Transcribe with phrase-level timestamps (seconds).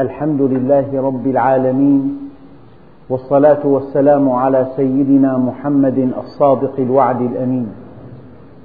[0.00, 2.02] الحمد لله رب العالمين
[3.10, 7.68] والصلاة والسلام على سيدنا محمد الصادق الوعد الأمين.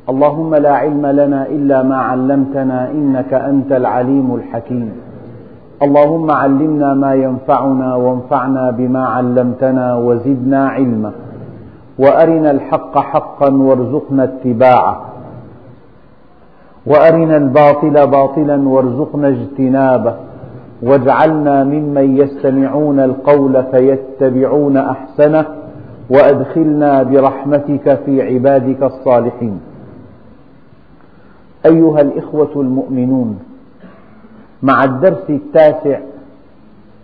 [0.10, 4.92] اللهم لا علم لنا إلا ما علمتنا إنك أنت العليم الحكيم.
[5.86, 11.12] اللهم علمنا ما ينفعنا وانفعنا بما علمتنا وزدنا علما.
[12.00, 14.96] وأرنا الحق حقا وارزقنا اتباعه.
[16.86, 20.16] وأرنا الباطل باطلا وارزقنا اجتنابه.
[20.82, 25.46] واجعلنا ممن يستمعون القول فيتبعون أحسنه
[26.10, 29.60] وأدخلنا برحمتك في عبادك الصالحين.
[31.66, 33.40] أيها الإخوة المؤمنون
[34.64, 36.00] مع الدرس التاسع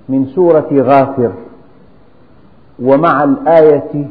[0.09, 1.31] من سورة غافر
[2.83, 4.07] ومع الآية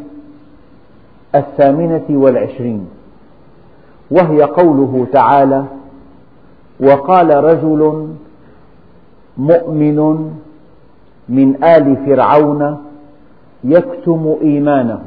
[1.35, 2.89] الثامنة والعشرين
[4.11, 5.65] وهي قوله تعالى
[6.81, 8.09] وقال رجل
[9.41, 9.99] مؤمن
[11.29, 12.77] من آل فرعون
[13.65, 15.01] يكتم إيمانه.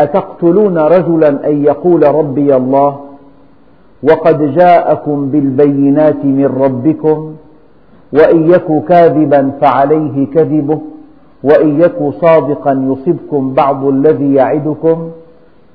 [0.00, 3.00] أتقتلون رجلا أن يقول ربي الله
[4.02, 7.34] وقد جاءكم بالبينات من ربكم
[8.12, 10.80] وإن يك كاذبا فعليه كذبه
[11.42, 15.10] وإن يك صادقا يصبكم بعض الذي يعدكم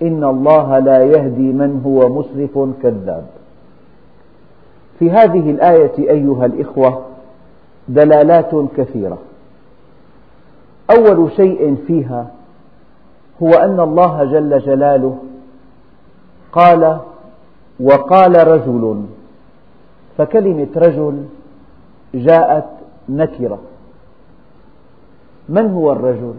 [0.02, 3.41] إن الله لا يهدي من هو مسرف كذاب.
[5.02, 7.06] في هذه الآية أيها الإخوة
[7.88, 9.18] دلالات كثيرة.
[10.98, 12.32] أول شيء فيها
[13.44, 15.18] هو أن الله جل جلاله
[16.52, 17.00] قال
[17.80, 19.06] وقال رجل
[20.18, 21.26] فكلمة رجل
[22.14, 22.70] جاءت
[23.10, 23.60] نكرة.
[25.50, 26.36] من هو الرجل؟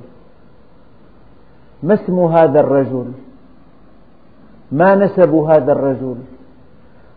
[1.82, 3.12] ما اسم هذا الرجل؟
[4.72, 6.16] ما نسب هذا الرجل؟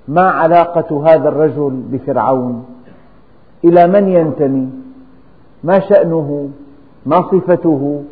[0.07, 2.65] ما علاقة هذا الرجل بفرعون؟
[3.63, 4.69] إلى من ينتمي؟
[5.63, 6.49] ما شأنه؟
[7.05, 8.03] ما صفته؟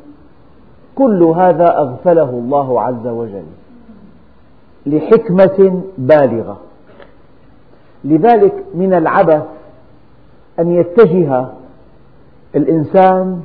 [0.96, 3.46] كل هذا أغفله الله عز وجل
[4.86, 6.58] لحكمة بالغة.
[8.04, 9.44] لذلك من العبث
[10.60, 11.48] أن يتجه
[12.56, 13.42] الإنسان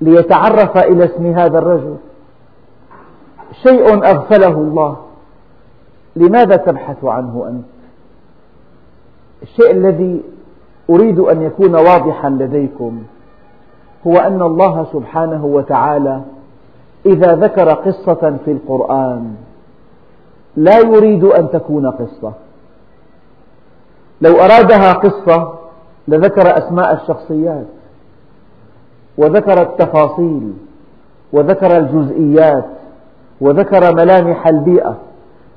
[0.00, 1.96] ليتعرف إلى اسم هذا الرجل.
[3.62, 4.96] شيء أغفله الله.
[6.16, 7.64] لماذا تبحث عنه أنت؟
[9.42, 10.22] الشيء الذي
[10.90, 13.02] أريد أن يكون واضحا لديكم
[14.06, 16.20] هو أن الله سبحانه وتعالى
[17.06, 19.34] إذا ذكر قصة في القرآن
[20.56, 22.32] لا يريد أن تكون قصة
[24.20, 25.52] لو أرادها قصة
[26.08, 27.66] لذكر أسماء الشخصيات
[29.18, 30.52] وذكر التفاصيل
[31.32, 32.66] وذكر الجزئيات
[33.40, 34.96] وذكر ملامح البيئة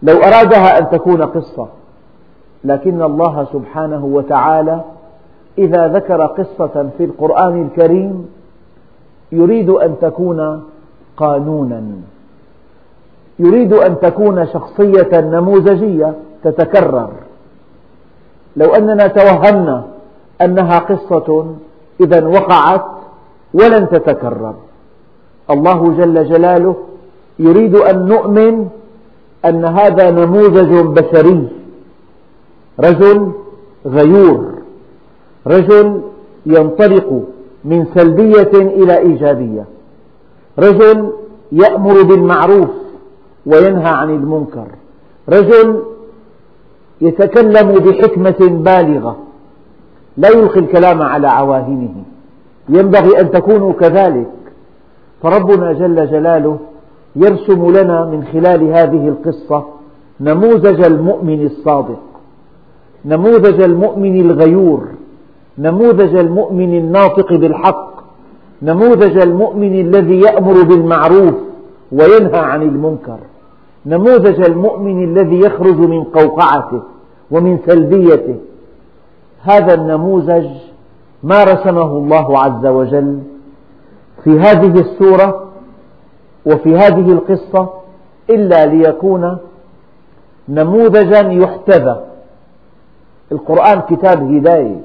[0.04, 1.68] لو أرادها أن تكون قصة
[2.64, 4.82] لكن الله سبحانه وتعالى
[5.58, 8.28] إذا ذكر قصة في القرآن الكريم
[9.32, 10.64] يريد أن تكون
[11.18, 11.84] قانونا.
[13.40, 17.10] يريد أن تكون شخصية نموذجية تتكرر.
[18.56, 19.84] لو أننا توهمنا
[20.42, 21.46] أنها قصة
[22.02, 22.86] إذا وقعت
[23.54, 24.56] ولن تتكرر.
[25.50, 26.76] الله جل جلاله
[27.40, 28.70] يريد أن نؤمن
[29.46, 31.48] أن هذا نموذج بشري.
[32.80, 33.32] رجل
[33.86, 34.54] غيور.
[35.48, 36.02] رجل
[36.46, 37.24] ينطلق
[37.66, 39.66] من سلبية إلى إيجابية.
[40.60, 41.14] رجل
[41.52, 42.70] يأمر بالمعروف
[43.46, 44.68] وينهى عن المنكر.
[45.30, 45.84] رجل
[47.02, 49.18] يتكلم بحكمة بالغة.
[50.18, 51.94] لا يلقي الكلام على عواهنه.
[52.70, 54.32] ينبغي أن تكونوا كذلك.
[55.24, 56.60] فربنا جل جلاله
[57.16, 59.66] يرسم لنا من خلال هذه القصة
[60.20, 62.00] نموذج المؤمن الصادق
[63.06, 64.88] نموذج المؤمن الغيور
[65.58, 67.94] نموذج المؤمن الناطق بالحق
[68.62, 71.36] نموذج المؤمن الذي يأمر بالمعروف
[71.92, 73.18] وينهى عن المنكر
[73.86, 76.82] نموذج المؤمن الذي يخرج من قوقعته
[77.32, 78.36] ومن سلبيته.
[79.42, 80.48] هذا النموذج
[81.24, 83.20] ما رسمه الله عز وجل
[84.24, 85.53] في هذه السورة
[86.46, 87.70] وفي هذه القصة
[88.30, 89.38] إلا ليكون
[90.50, 92.06] نموذجا يحتذى.
[93.32, 94.82] القرآن كتاب هداية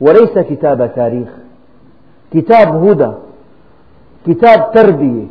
[0.00, 1.28] وليس كتاب تاريخ.
[2.32, 3.12] كتاب هدى
[4.26, 5.26] كتاب تربية.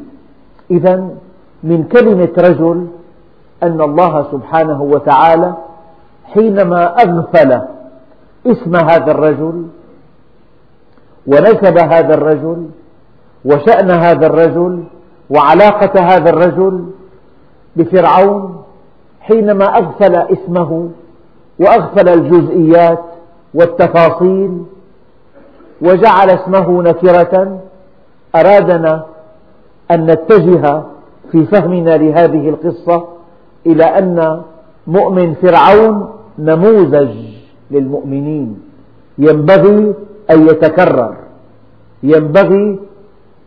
[0.72, 1.10] إذا
[1.64, 2.88] من كلمة رجل
[3.64, 5.54] أن الله سبحانه وتعالى
[6.26, 7.62] حينما أغفل
[8.48, 9.68] اسم هذا الرجل
[11.28, 12.70] ونسب هذا الرجل
[13.46, 14.84] وشأن هذا الرجل
[15.30, 16.86] وعلاقة هذا الرجل
[17.76, 18.64] بفرعون
[19.22, 20.90] حينما أغفل اسمه
[21.60, 23.04] وأغفل الجزئيات
[23.54, 24.64] والتفاصيل
[25.82, 27.60] وجعل اسمه نكرة
[28.36, 29.06] أرادنا
[29.92, 30.84] أن نتجه
[31.32, 33.08] في فهمنا لهذه القصة
[33.66, 34.42] إلى أن
[34.88, 37.10] مؤمن فرعون نموذج
[37.72, 38.60] للمؤمنين.
[39.18, 39.94] ينبغي
[40.32, 41.16] أن يتكرر.
[42.04, 42.80] ينبغي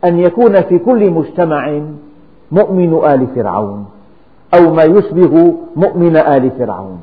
[0.05, 1.81] أن يكون في كل مجتمع
[2.51, 3.85] مؤمن آل فرعون
[4.53, 7.01] أو ما يشبه مؤمن آل فرعون.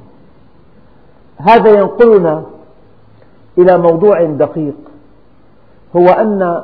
[1.36, 2.42] هذا ينقلنا
[3.58, 4.76] إلى موضوع دقيق
[5.96, 6.62] هو أن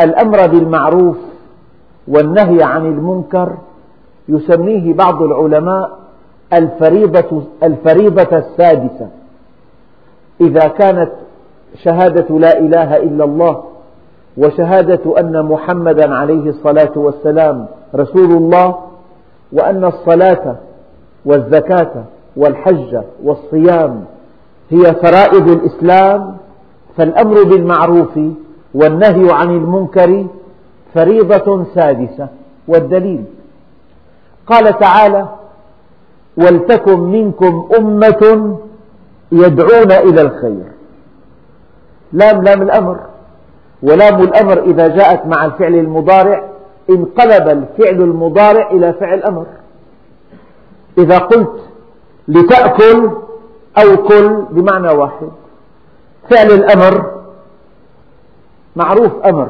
[0.00, 1.16] الأمر بالمعروف
[2.08, 3.56] والنهي عن المنكر
[4.28, 5.98] يسميه بعض العلماء
[6.52, 9.08] الفريضة, الفريضة السادسة.
[10.40, 11.10] إذا كانت
[11.76, 13.64] شهادة لا إله إلا الله
[14.36, 18.78] وشهادة أن محمدا عليه الصلاة والسلام رسول الله
[19.52, 20.56] وأن الصلاة
[21.24, 22.04] والزكاة
[22.36, 24.04] والحج والصيام
[24.70, 26.36] هي فرائض الإسلام
[26.96, 28.18] فالأمر بالمعروف
[28.74, 30.26] والنهي عن المنكر
[30.94, 32.28] فريضة سادسة
[32.68, 33.24] والدليل.
[34.46, 35.28] قال تعالى
[36.36, 38.56] ولتكن منكم أمة
[39.32, 40.64] يدعون إلى الخير.
[42.12, 43.00] لام لام الأمر.
[43.82, 46.48] ولام الأمر إذا جاءت مع الفعل المضارع
[46.90, 49.46] انقلب الفعل المضارع إلى فعل أمر
[50.98, 51.68] إذا قلت
[52.28, 53.10] لتأكل
[53.78, 55.28] أو كل بمعنى واحد.
[56.30, 57.22] فعل الأمر
[58.76, 59.48] معروف أمر.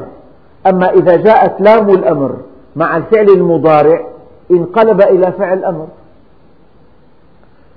[0.67, 2.35] أما إذا جاءت لام الأمر
[2.75, 4.07] مع الفعل المضارع
[4.51, 5.87] انقلب إلى فعل أمر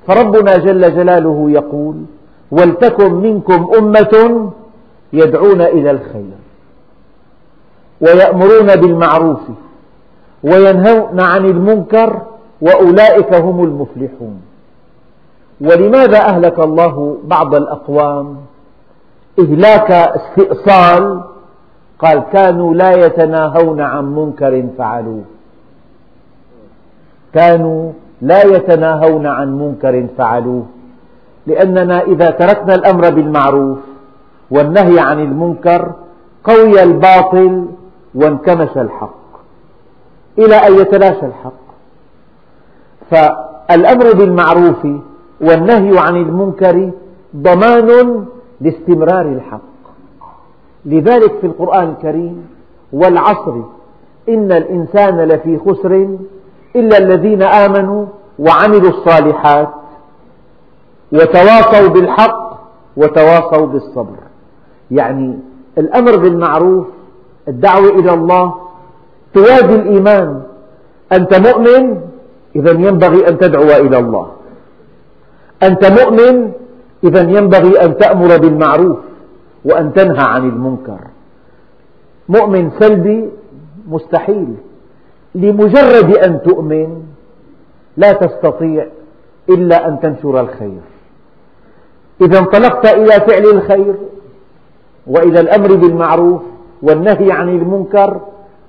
[0.07, 1.97] فربنا جل جلاله يقول
[2.51, 4.51] ولتكن منكم أمة
[5.13, 6.46] يدعون إلى الخير.
[8.01, 9.41] ويأمرون بالمعروف
[10.45, 12.23] وينهون عن المنكر
[12.61, 14.41] وأولئك هم المفلحون.
[15.61, 18.37] ولماذا أهلك الله بعض الأقوام؟
[19.39, 21.21] إهلاك استئصال
[21.99, 25.25] قال كانوا لا يتناهون عن منكر فعلوه.
[27.35, 30.67] كانوا لا يتناهون عن منكر فعلوه
[31.47, 33.79] لأننا إذا تركنا الأمر بالمعروف
[34.51, 35.93] والنهي عن المنكر
[36.45, 37.67] قوي الباطل
[38.17, 39.27] وانكمش الحق.
[40.39, 41.67] إلى أن يتلاشى الحق.
[43.11, 44.87] فالأمر بالمعروف
[45.41, 46.91] والنهي عن المنكر
[47.37, 48.27] ضمان
[48.61, 49.61] لاستمرار الحق.
[50.85, 52.47] لذلك في القرآن الكريم
[52.93, 53.55] والعصر
[54.29, 56.09] إن الإنسان لفي خسر
[56.77, 58.07] إلا الذين آمنوا
[58.39, 59.69] وعملوا الصالحات
[61.13, 62.59] وتواصوا بالحق
[62.97, 64.17] وتواصوا بالصبر.
[64.91, 65.39] يعني
[65.79, 66.87] الأمر بالمعروف
[67.49, 68.55] الدعوة إلى الله.
[69.35, 70.43] توازي الإيمان.
[71.13, 72.01] أنت مؤمن
[72.57, 74.33] إذا ينبغي أن تدعو إلى الله.
[75.63, 76.53] أنت مؤمن
[77.05, 78.99] إذا ينبغي أن تأمر بالمعروف
[79.65, 80.99] وأن تنهى عن المنكر.
[82.29, 83.29] مؤمن سلبي
[83.89, 84.55] مستحيل.
[85.35, 87.03] لمجرد أن تؤمن
[87.97, 88.87] لا تستطيع
[89.49, 90.81] إلا أن تنشر الخير.
[92.21, 93.95] إذا انطلقت إلى فعل الخير
[95.07, 96.43] وإلى الأمر بالمعروف
[96.83, 98.21] والنهي عن المنكر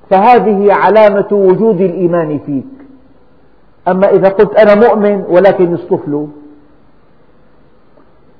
[0.09, 2.65] فهذه علامة وجود الإيمان فيك.
[3.87, 6.27] أما إذا قلت أنا مؤمن ولكن الصفل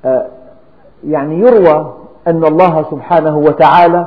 [0.04, 0.26] آه،
[1.06, 1.94] يعني يروى
[2.26, 4.06] أن الله سبحانه وتعالى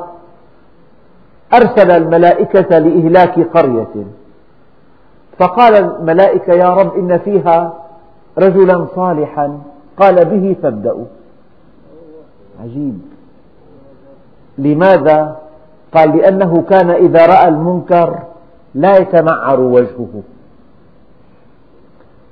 [1.53, 4.05] أرسل الملائكة لإهلاك قرية.
[5.39, 7.73] فقال الملائكة يا رب إن فيها
[8.37, 9.59] رجلا صالحا.
[9.97, 11.05] قال به فابدأوا.
[12.63, 13.01] عجيب.
[14.57, 15.40] لماذا؟
[15.93, 18.19] قال لأنه كان إذا رأى المنكر
[18.75, 20.23] لا يتمعر وجهه.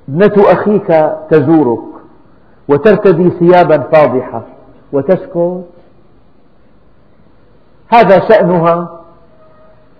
[0.10, 0.88] ابنة أخيك
[1.30, 1.80] تزورك
[2.70, 4.42] وترتدي ثيابا فاضحة
[4.94, 5.64] وتسكت
[7.88, 9.00] هذا شأنها.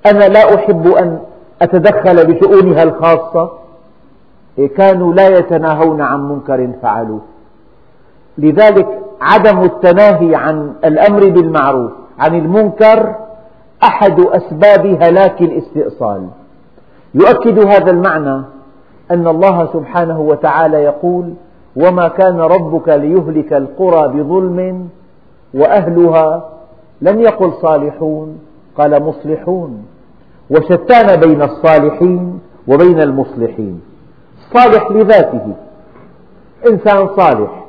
[0.06, 1.20] أنا لا أحب أن
[1.62, 3.52] أتدخل بشؤونها الخاصة.
[4.78, 7.22] كانوا لا يتناهون عن منكر فعلوه.
[8.38, 13.16] لذلك عدم التناهي عن الأمر بالمعروف عن المنكر
[13.84, 16.28] أحد أسباب هلاك الاستئصال.
[17.14, 18.44] يؤكد هذا المعنى
[19.12, 21.34] أن الله سبحانه وتعالى يقول
[21.76, 24.90] وما كان ربك ليهلك القرى بظلم
[25.54, 26.50] وأهلها
[27.02, 28.40] لم يقل صالحون
[28.78, 29.86] قال مصلحون
[30.50, 33.82] وشتان بين الصالحين وبين المصلحين.
[34.40, 35.54] الصالح لذاته
[36.72, 37.66] إنسان صالح.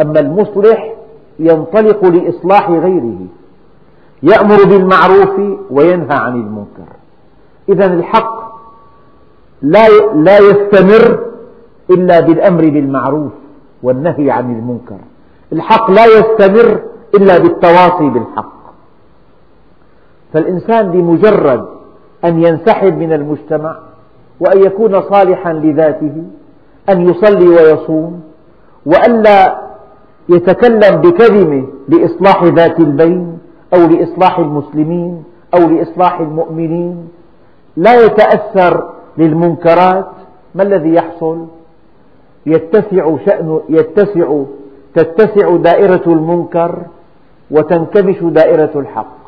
[0.00, 0.94] أما المصلح
[1.38, 3.18] ينطلق لإصلاح غيره.
[4.22, 6.88] يأمر بالمعروف وينهى عن المنكر.
[7.68, 8.38] إذا الحق
[10.14, 11.18] لا يستمر
[11.90, 13.32] إلا بالأمر بالمعروف
[13.82, 14.98] والنهي عن المنكر.
[15.52, 16.80] الحق لا يستمر
[17.14, 18.58] إلا بالتواصي بالحق.
[20.32, 21.68] فالإنسان بمجرد
[22.24, 23.78] أن ينسحب من المجتمع
[24.40, 26.22] وأن يكون صالحا لذاته
[26.88, 28.20] أن يصلي ويصوم
[28.86, 29.60] وألا
[30.28, 33.37] يتكلم بكلمة لإصلاح ذات البين
[33.74, 37.08] أو لإصلاح المسلمين أو لإصلاح المؤمنين
[37.76, 40.10] لا يتأثر للمنكرات
[40.54, 41.46] ما الذي يحصل؟
[42.46, 44.42] يتسع شأن يتسع
[44.94, 46.78] تتسع دائرة المنكر
[47.50, 49.18] وتنكمش دائرة الحق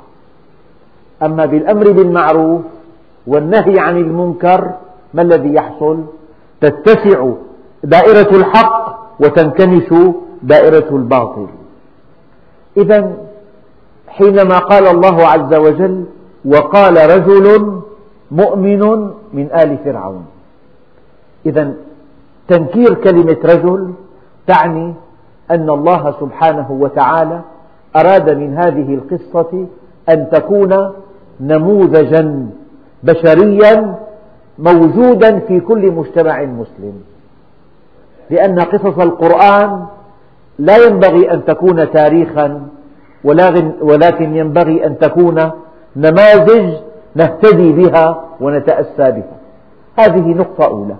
[1.23, 2.61] أما بالأمر بالمعروف
[3.26, 4.70] والنهي عن المنكر
[5.14, 6.04] ما الذي يحصل؟
[6.61, 7.28] تتسع
[7.85, 9.94] دائرة الحق وتنكمش
[10.42, 11.47] دائرة الباطل
[12.76, 13.12] إذا
[14.10, 16.04] حينما قال الله عز وجل
[16.44, 17.46] وقال رجل
[18.30, 18.80] مؤمن
[19.32, 20.24] من آل فرعون.
[21.46, 21.72] إذا
[22.48, 23.92] تنكير كلمة رجل
[24.46, 24.94] تعني
[25.50, 27.40] أن الله سبحانه وتعالى
[27.96, 29.66] أراد من هذه القصة
[30.08, 30.92] أن تكون
[31.40, 32.46] نموذجا
[33.02, 33.98] بشريا
[34.58, 37.02] موجودا في كل مجتمع مسلم.
[38.30, 39.86] لأن قصص القرآن
[40.58, 42.68] لا ينبغي أن تكون تاريخا
[43.82, 45.50] ولكن ينبغي أن تكون
[45.96, 46.74] نماذج
[47.14, 49.36] نهتدي بها ونتأسى بها.
[49.98, 50.96] هذه نقطة أولى.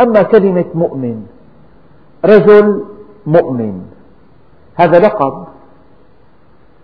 [0.00, 1.26] أما كلمة مؤمن
[2.24, 2.84] رجل
[3.26, 3.82] مؤمن
[4.74, 5.44] هذا لقب.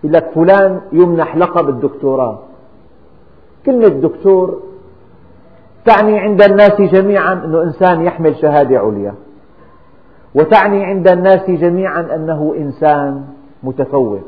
[0.03, 2.39] يقول لك فلان يمنح لقب الدكتوراه.
[3.65, 4.59] كلمة دكتور
[5.85, 9.13] تعني عند الناس جميعا أنه إنسان يحمل شهادة عليا.
[10.35, 13.25] وتعني عند الناس جميعا أنه إنسان
[13.63, 14.19] متفوق.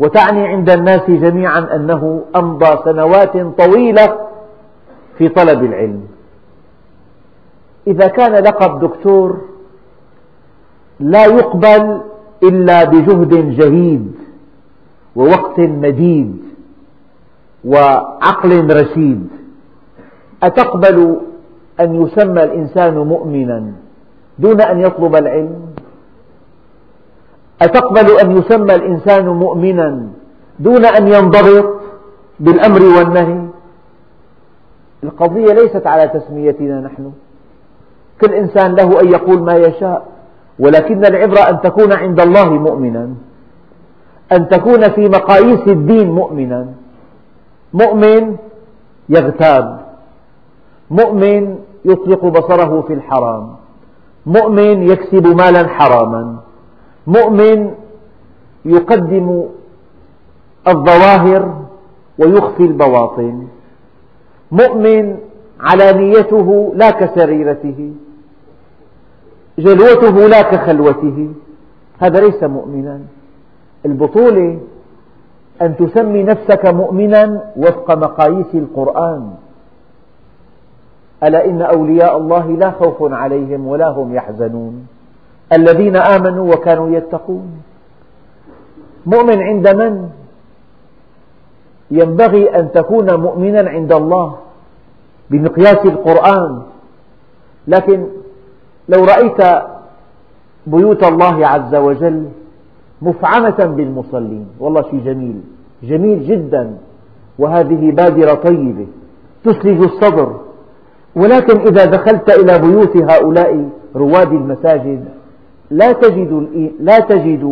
[0.00, 4.18] وتعني عند الناس جميعا أنه أمضى سنوات طويلة
[5.18, 6.00] في طلب العلم.
[7.86, 9.40] إذا كان لقب دكتور
[11.00, 12.00] لا يقبل
[12.42, 14.14] إلا بجهد جهيد
[15.16, 16.42] ووقت مديد
[17.64, 19.28] وعقل رشيد.
[20.42, 21.20] أتقبل
[21.80, 23.72] أن يسمى الإنسان مؤمنا
[24.38, 25.73] دون أن يطلب العلم؟
[27.62, 30.08] أتقبل أن يسمى الإنسان مؤمنا
[30.58, 31.74] دون أن ينضبط
[32.40, 33.44] بالأمر والنهي؟
[35.04, 37.12] القضية ليست على تسميتنا نحن.
[38.20, 40.06] كل إنسان له أن يقول ما يشاء
[40.58, 43.14] ولكن العبرة أن تكون عند الله مؤمنا.
[44.32, 46.66] أن تكون في مقاييس الدين مؤمنا.
[47.74, 48.36] مؤمن
[49.08, 49.80] يغتاب.
[50.90, 53.56] مؤمن يطلق بصره في الحرام.
[54.26, 56.36] مؤمن يكسب مالا حراما.
[57.06, 57.74] مؤمن
[58.64, 59.44] يقدم
[60.68, 61.64] الظواهر
[62.18, 63.46] ويخفي البواطن.
[64.52, 65.16] مؤمن
[65.60, 67.92] علانيته لا كسريرته.
[69.58, 71.28] جلوته لا كخلوته.
[71.98, 73.00] هذا ليس مؤمنا.
[73.86, 74.58] البطولة
[75.62, 79.34] أن تسمي نفسك مؤمنا وفق مقاييس القرآن.
[81.22, 84.86] ألا إن أولياء الله لا خوف عليهم ولا هم يحزنون.
[85.52, 87.62] الذين آمنوا وكانوا يتقون.
[89.06, 90.08] مؤمن عند من؟
[91.90, 94.36] ينبغي أن تكون مؤمنا عند الله
[95.30, 96.62] بمقياس القرآن.
[97.68, 98.06] لكن
[98.88, 99.62] لو رأيت
[100.66, 102.28] بيوت الله عز وجل
[103.02, 105.40] مفعمة بالمصلين والله شيء جميل
[105.82, 106.76] جميل جدا.
[107.38, 108.86] وهذه بادرة طيبة
[109.44, 110.40] تسلج الصدر.
[111.16, 115.04] ولكن إذا دخلت إلى بيوت هؤلاء رواد المساجد
[115.80, 116.32] لا تجد
[116.80, 117.44] لا تجد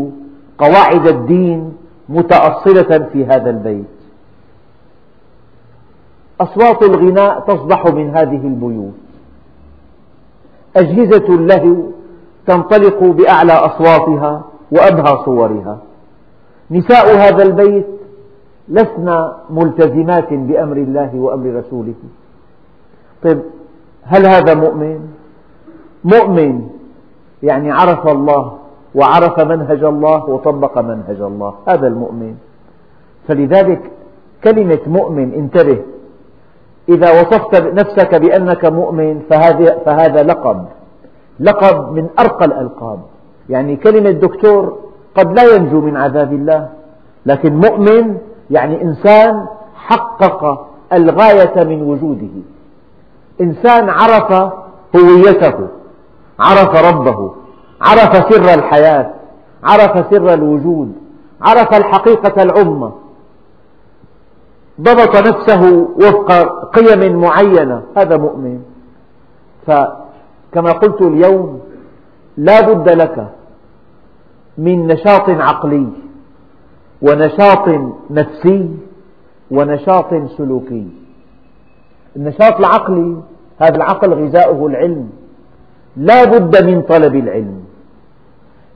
[0.58, 1.72] قواعد الدين
[2.08, 3.94] متأصلة في هذا البيت.
[6.40, 8.94] أصوات الغناء تصدح من هذه البيوت.
[10.76, 11.76] أجهزة اللهو
[12.46, 15.78] تنطلق بأعلى أصواتها وأبهى صورها.
[16.70, 17.86] نساء هذا البيت
[18.68, 19.08] لسن
[19.50, 22.00] ملتزمات بأمر الله وأمر رسوله.
[23.22, 23.42] طيب
[24.02, 25.00] هل هذا مؤمن؟
[26.04, 26.68] مؤمن.
[27.42, 28.58] يعني عرف الله
[28.94, 31.54] وعرف منهج الله وطبق منهج الله.
[31.68, 32.34] هذا المؤمن.
[33.28, 33.90] فلذلك
[34.44, 35.78] كلمة مؤمن انتبه.
[36.88, 39.20] إذا وصفت نفسك بأنك مؤمن
[39.84, 40.64] فهذا لقب.
[41.40, 42.98] لقب من أرقى الألقاب.
[43.48, 44.78] يعني كلمة دكتور
[45.14, 46.68] قد لا ينجو من عذاب الله.
[47.26, 48.18] لكن مؤمن
[48.50, 49.46] يعني إنسان
[49.76, 52.34] حقق الغاية من وجوده.
[53.40, 54.52] إنسان عرف
[54.96, 55.68] هويته.
[56.38, 57.34] عرف ربه
[57.80, 59.10] عرف سر الحياة
[59.64, 60.92] عرف سر الوجود
[61.42, 62.92] عرف الحقيقة العظمى
[64.80, 66.32] ضبط نفسه وفق
[66.70, 68.62] قيم معينة هذا مؤمن.
[69.66, 71.60] فكما قلت اليوم
[72.36, 73.28] لا بد لك
[74.58, 75.86] من نشاط عقلي
[77.02, 77.68] ونشاط
[78.10, 78.70] نفسي
[79.50, 80.88] ونشاط سلوكي.
[82.16, 83.16] النشاط العقلي
[83.58, 85.10] هذا العقل غذاؤه العلم.
[85.96, 87.62] لا بد من طلب العلم.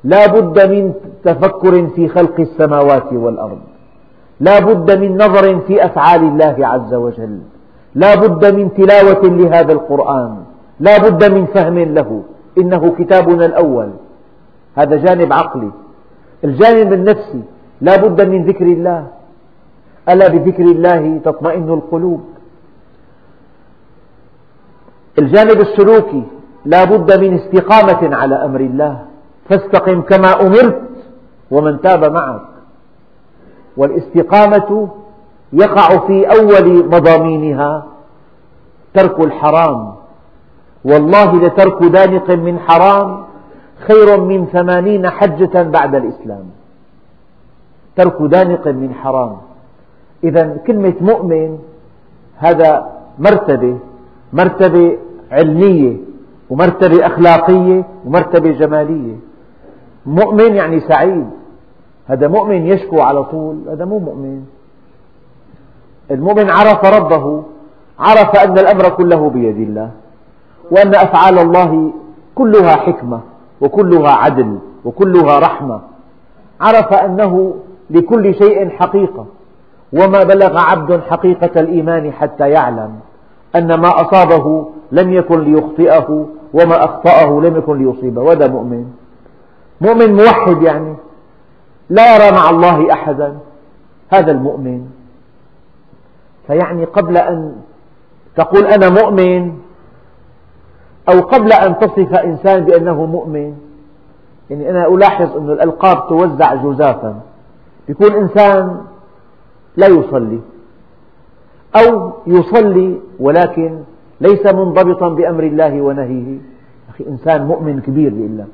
[0.04, 0.94] لا بد من
[1.24, 3.58] تفكر في خلق السماوات والأرض.
[4.40, 7.38] لا بد من نظر في أفعال الله عز وجل.
[7.94, 10.36] لا بد من تلاوة لهذا القرآن.
[10.80, 12.22] لا بد من فهم له.
[12.58, 13.90] إنه كتابنا الأول.
[14.76, 15.70] هذا جانب عقلي.
[16.44, 17.42] الجانب النفسي.
[17.80, 19.06] لا بد من ذكر الله.
[20.08, 22.20] ألا بذكر الله تطمئن القلوب؟
[25.18, 26.22] الجانب السلوكي.
[26.66, 28.94] لا بد من استقامة على أمر الله.
[29.48, 30.82] فاستقم كما أمرت
[31.50, 32.48] ومن تاب معك.
[33.76, 34.88] والاستقامة
[35.52, 37.86] يقع في أول مضامينها
[38.94, 39.94] ترك الحرام.
[40.84, 43.24] والله لترك دانق من حرام
[43.86, 46.44] خير من ثمانين حجة بعد الإسلام.
[47.96, 49.36] ترك دانق من حرام.
[50.24, 51.58] إذا كلمة مؤمن
[52.36, 52.70] هذا
[53.18, 53.78] مرتبة
[54.32, 54.98] مرتبة
[55.30, 56.05] علمية.
[56.50, 59.16] ومرتبة أخلاقية ومرتبة جمالية.
[60.06, 61.26] مؤمن يعني سعيد.
[62.06, 64.44] هذا مؤمن يشكو على طول هذا مو مؤمن.
[66.10, 67.42] المؤمن عرف ربه
[67.98, 69.90] عرف أن الأمر كله بيد الله
[70.70, 71.92] وأن أفعال الله
[72.34, 73.20] كلها حكمة
[73.60, 75.80] وكلها عدل وكلها رحمة.
[76.60, 77.54] عرف أنه
[77.90, 79.26] لكل شيء حقيقة
[79.92, 82.90] وما بلغ عبد حقيقة الإيمان حتى يعلم.
[83.54, 88.86] أن ما أصابه لم يكن ليخطئه وما أخطأه لم يكن ليصيبه هذا مؤمن.
[89.80, 90.94] مؤمن موحد يعني
[91.90, 93.38] لا يرى مع الله أحدا
[94.08, 94.86] هذا المؤمن.
[96.46, 97.56] فيعني قبل أن
[98.36, 99.52] تقول أنا مؤمن
[101.08, 103.54] أو قبل أن تصف إنسان بأنه مؤمن
[104.50, 107.20] يعني أنا ألاحظ أن الألقاب توزع جزافا.
[107.88, 108.80] يكون إنسان
[109.76, 110.40] لا يصلي.
[111.76, 113.78] أو يصلي ولكن
[114.20, 116.38] ليس منضبطا بأمر الله ونهيه.
[116.90, 118.44] أخي إنسان مؤمن كبير بإلا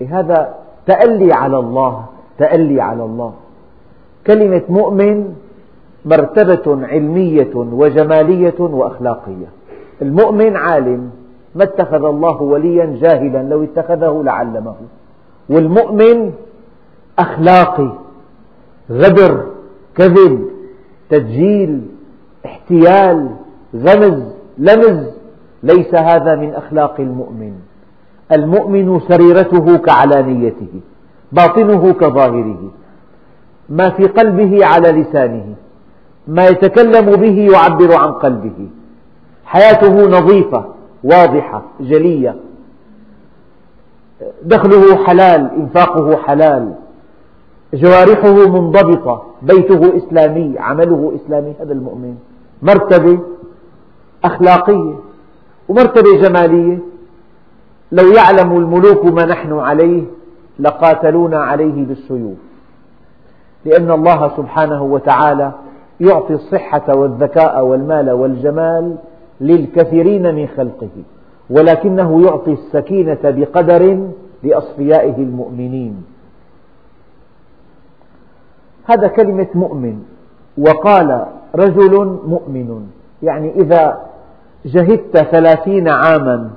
[0.00, 0.54] إيه هذا
[0.86, 2.04] تألي على الله
[2.38, 3.32] تألي على الله.
[4.26, 5.34] كلمة مؤمن
[6.04, 9.46] مرتبة علمية وجمالية وأخلاقية.
[10.02, 11.10] المؤمن عالم
[11.54, 14.74] ما اتخذ الله وليا جاهلا لو اتخذه لعلمه.
[15.48, 16.32] والمؤمن
[17.18, 17.90] أخلاقي
[18.90, 19.44] غدر
[19.96, 20.44] كذب
[21.10, 21.82] تدجيل
[22.44, 23.30] احتيال
[23.76, 24.22] غمز
[24.58, 25.06] لمز
[25.62, 27.52] ليس هذا من أخلاق المؤمن.
[28.32, 30.80] المؤمن سريرته كعلانيته
[31.32, 32.70] باطنه كظاهره.
[33.68, 35.54] ما في قلبه على لسانه.
[36.28, 38.68] ما يتكلم به يعبر عن قلبه.
[39.44, 40.64] حياته نظيفة
[41.04, 42.36] واضحة جلية.
[44.42, 46.74] دخله حلال إنفاقه حلال.
[47.74, 52.16] جوارحه منضبطة بيته إسلامي عمله إسلامي هذا المؤمن.
[52.62, 53.18] مرتبة
[54.24, 54.94] أخلاقية
[55.68, 56.78] ومرتبة جمالية.
[57.92, 60.02] لو يعلم الملوك ما نحن عليه
[60.58, 62.38] لقاتلونا عليه بالسيوف
[63.64, 65.52] لأن الله سبحانه وتعالى
[66.00, 68.96] يعطي الصحة والذكاء والمال والجمال
[69.40, 70.90] للكثيرين من خلقه
[71.50, 74.08] ولكنه يعطي السكينة بقدر
[74.42, 76.04] لأصفيائه المؤمنين.
[78.84, 80.02] هذا كلمة مؤمن.
[80.58, 82.86] وقال رجل مؤمن.
[83.22, 84.00] يعني إذا
[84.64, 86.50] جهدت ثلاثين عاما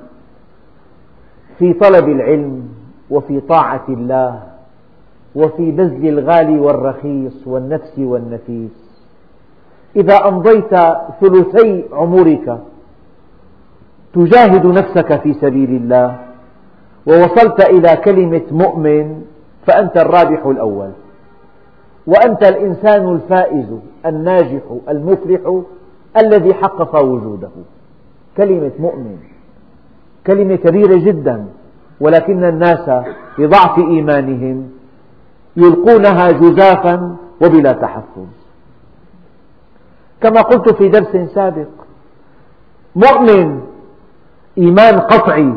[1.58, 2.68] في طلب العلم
[3.10, 4.42] وفي طاعة الله
[5.34, 8.88] وفي بذل الغالي والرخيص والنفس والنفيس.
[9.96, 10.74] إذا أمضيت
[11.20, 12.58] ثلثي عمرك
[14.14, 16.18] تجاهد نفسك في سبيل الله
[17.06, 19.22] ووصلت إلى كلمة مؤمن
[19.66, 20.90] فأنت الرابح الأول.
[22.08, 23.66] وأنت الإنسان الفائز
[24.06, 25.40] الناجح المفلح
[26.16, 27.50] الذي حقق وجوده.
[28.36, 29.16] كلمة مؤمن
[30.26, 31.46] كلمة كبيرة جدا
[32.00, 33.04] ولكن الناس
[33.38, 34.70] لضعف إيمانهم
[35.56, 38.26] يلقونها جزافا وبلا تحفظ.
[40.20, 41.68] كما قلت في درس سابق
[42.96, 43.60] مؤمن
[44.58, 45.52] إيمان قطعي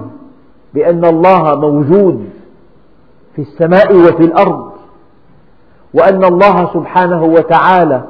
[0.74, 2.30] بأن الله موجود
[3.36, 4.71] في السماء وفي الأرض.
[5.94, 8.04] وأن الله سبحانه وتعالى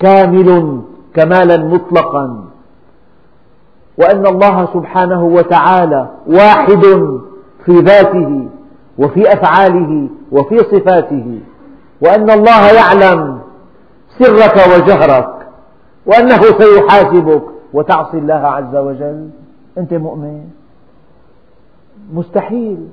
[0.00, 0.80] كامل
[1.14, 2.44] كمالا مطلقا.
[3.98, 6.84] وأن الله سبحانه وتعالى واحد
[7.64, 8.48] في ذاته
[8.98, 11.40] وفي أفعاله وفي صفاته.
[12.00, 13.38] وأن الله يعلم
[14.18, 15.28] سرك وجهرك
[16.06, 19.30] وأنه سيحاسبك وتعصي الله عز وجل.
[19.78, 20.44] أنت مؤمن؟
[22.12, 22.88] مستحيل.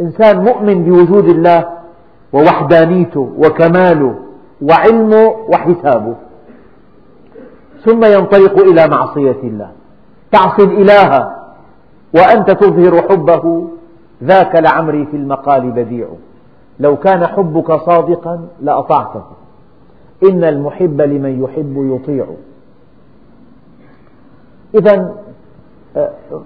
[0.00, 1.81] إنسان مؤمن بوجود الله
[2.32, 4.14] ووحدانيته وكماله
[4.62, 6.14] وعلمه وحسابه.
[7.84, 9.70] ثم ينطلق إلى معصية الله.
[10.32, 11.30] تعصي الإله
[12.14, 13.68] وأنت تظهر حبه
[14.24, 16.06] ذاك لعمري في المقال بديع.
[16.80, 19.22] لو كان حبك صادقا لأطعته.
[20.22, 22.26] إن المحب لمن يحب يطيع.
[24.74, 25.14] إذا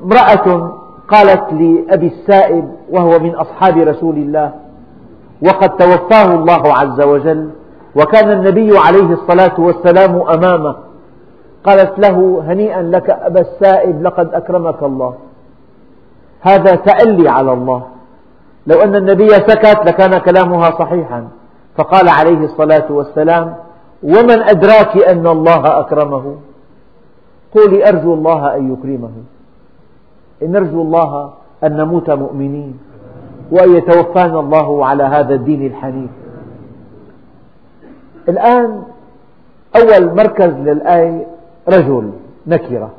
[0.05, 0.73] امرأة
[1.09, 4.55] قالت لأبي السائب وهو من أصحاب رسول الله
[5.43, 7.51] وقد توفاه الله عز وجل
[7.97, 10.77] وكان النبي عليه الصلاة والسلام أمامه.
[11.65, 15.15] قالت له هنيئا لك أبا السائب لقد أكرمك الله.
[16.41, 17.83] هذا تألي على الله.
[18.67, 21.29] لو أن النبي سكت لكان كلامها صحيحا.
[21.77, 23.55] فقال عليه الصلاة والسلام
[24.03, 26.35] ومن أدراك أن الله أكرمه؟
[27.55, 29.11] قولي أرجو الله أن يكرمه.
[30.43, 31.31] نرجو الله
[31.65, 32.79] أن نموت مؤمنين.
[33.51, 36.11] وأن يتوفانا الله على هذا الدين الحنيف.
[38.29, 38.83] الآن
[39.77, 41.27] أول مركز للآية
[41.69, 42.11] رجل
[42.47, 42.91] نكرة.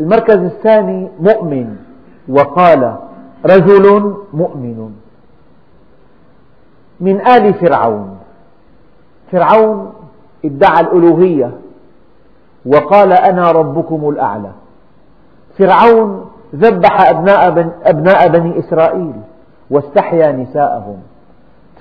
[0.00, 1.76] المركز الثاني مؤمن.
[2.28, 2.96] وقال
[3.46, 4.94] رجل مؤمن.
[7.00, 8.18] من آل فرعون.
[9.32, 9.92] فرعون
[10.44, 11.50] ادعى الألوهية.
[12.66, 14.50] وقال أنا ربكم الأعلى.
[15.58, 17.08] فرعون ذبح
[17.84, 19.12] أبناء, بني إسرائيل.
[19.70, 20.96] واستحيا نساءهم.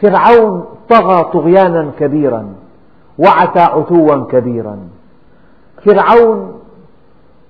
[0.02, 2.46] فرعون طغى طغيانا كبيرا
[3.20, 4.78] وعتى عتوا كبيرا.
[5.86, 6.54] فرعون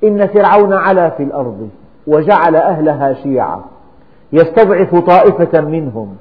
[0.04, 1.70] إن فرعون علا في الأرض
[2.08, 3.60] وجعل أهلها شيعا.
[4.34, 6.16] يستضعف طائفة منهم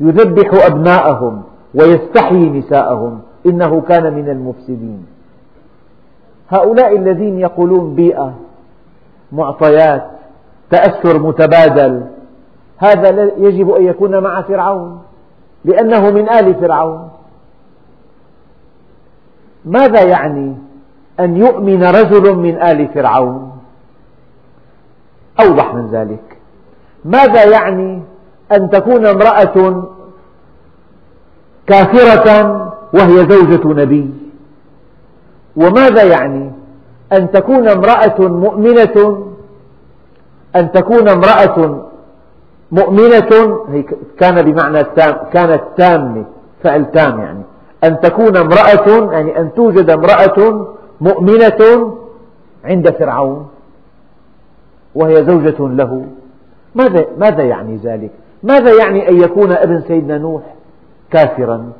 [0.00, 1.42] يذبح أبناءهم
[1.74, 3.20] ويستحيي نساءهم.
[3.46, 5.06] إنه كان من المفسدين.
[6.48, 8.34] هؤلاء الذين يقولون بيئة
[9.32, 10.04] معطيات
[10.70, 12.04] تأثر متبادل
[12.84, 15.02] هذا يجب أن يكون مع فرعون
[15.64, 17.10] لأنه من آل فرعون.
[19.64, 20.56] ماذا يعني
[21.20, 23.52] أن يؤمن رجل من آل فرعون؟
[25.40, 26.36] أوضح من ذلك.
[27.04, 28.02] ماذا يعني
[28.52, 29.84] أن تكون امرأة
[31.66, 32.54] كافرة
[32.94, 34.10] وهي زوجة نبي؟
[35.56, 36.52] وماذا يعني
[37.12, 39.26] أن تكون امرأة مؤمنة؟
[40.56, 41.84] أن تكون امرأة
[42.74, 43.84] مؤمنة هي
[44.18, 46.24] كان بمعنى التام كانت تامة
[46.62, 47.42] فعل تام يعني.
[47.84, 50.66] أن تكون امرأة يعني أن توجد امرأة
[51.00, 51.92] مؤمنة
[52.64, 53.46] عند فرعون
[54.94, 56.06] وهي زوجة له.
[56.74, 58.10] ماذا, ماذا يعني ذلك؟
[58.42, 60.42] ماذا يعني أن يكون ابن سيدنا نوح
[61.10, 61.72] كافرا؟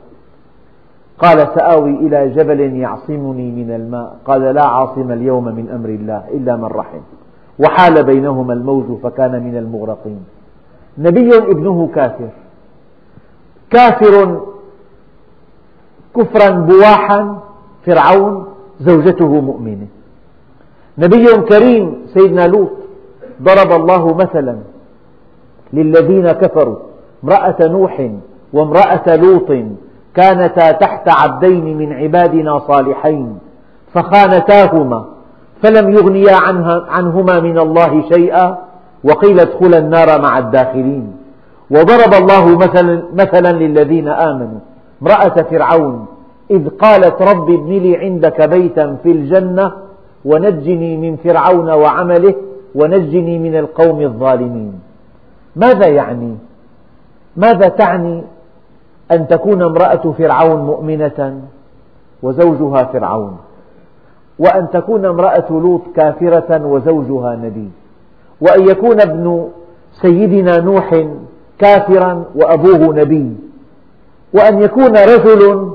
[1.18, 4.16] قال سآوي إلى جبل يعصمني من الماء.
[4.24, 7.00] قال لا عاصم اليوم من أمر الله إلا من رحم.
[7.58, 10.24] وحال بينهما الموج فكان من المغرقين.
[10.98, 12.28] نبي ابنه كافر.
[13.70, 14.40] كافر
[16.16, 17.38] كفرا بواحا
[17.86, 18.46] فرعون
[18.80, 19.86] زوجته مؤمنة.
[20.98, 22.70] نبي كريم سيدنا لوط
[23.42, 24.56] ضرب الله مثلا
[25.72, 26.76] للذين كفروا.
[27.24, 28.10] امرأة نوح
[28.52, 29.50] وامرأة لوط
[30.14, 33.38] كانتا تحت عبدين من عبادنا صالحين
[33.94, 35.04] فخانتاهما
[35.62, 36.36] فلم يغنيا
[36.88, 38.63] عنهما من الله شيئا
[39.04, 41.16] وقيل ادخلا النار مع الداخلين.
[41.70, 44.60] وضرب الله مثلا, مثلا للذين آمنوا.
[45.02, 46.06] امرأة فرعون
[46.50, 49.72] إذ قالت رب ابن لي عندك بيتا في الجنة
[50.24, 52.34] ونجني من فرعون وعمله
[52.74, 54.80] ونجني من القوم الظالمين.
[55.56, 56.34] ماذا يعني؟
[57.36, 58.22] ماذا تعني
[59.12, 61.40] أن تكون امرأة فرعون مؤمنة
[62.22, 63.36] وزوجها فرعون؟
[64.38, 67.70] وأن تكون امرأة لوط كافرة وزوجها نبي؟
[68.40, 69.48] وأن يكون ابن
[70.02, 71.04] سيدنا نوح
[71.58, 73.36] كافرا وأبوه نبي.
[74.32, 75.72] وأن يكون رجل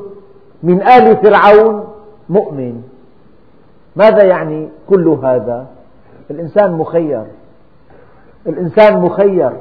[0.64, 1.88] من آل فرعون
[2.30, 2.82] مؤمن.
[3.96, 5.66] ماذا يعني كل هذا؟
[6.32, 7.24] الإنسان مخير.
[8.48, 9.52] الإنسان مخير.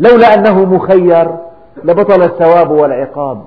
[0.00, 1.36] لولا أنه مخير
[1.84, 3.42] لبطل الثواب والعقاب.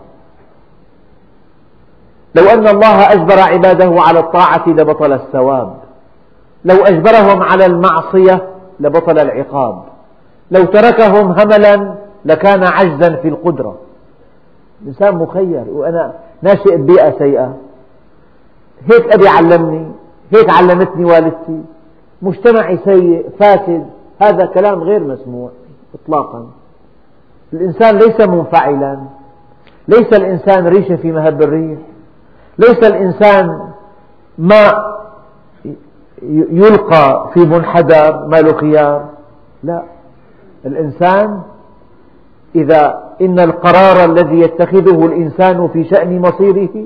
[2.36, 5.74] لو أن الله أجبر عباده على الطاعة لبطل الثواب.
[6.66, 9.84] لو أجبرهم على المعصية لبطل العقاب.
[10.52, 11.94] لو تركهم هملا
[12.26, 13.78] لكان عجزا في القدرة.
[14.82, 17.58] الإنسان مخير وأنا ناشئ ببيئة سيئة.
[18.92, 19.92] هيك أبي علمني
[20.32, 21.62] هيك علمتني والدتي.
[22.22, 23.86] مجتمعي سيء فاسد.
[24.22, 25.50] هذا كلام غير مسموع
[25.96, 26.48] إطلاقا.
[27.54, 29.00] الإنسان ليس منفعلا.
[29.88, 31.80] ليس الإنسان ريشة في مهب الريح.
[32.58, 33.70] ليس الإنسان
[34.38, 35.03] ماء
[36.30, 39.06] يلقى في منحدر ما له خيار
[39.64, 39.84] لا.
[40.66, 41.42] الإنسان
[42.56, 46.86] إذا إن القرار الذي يتخذه الإنسان في شأن مصيره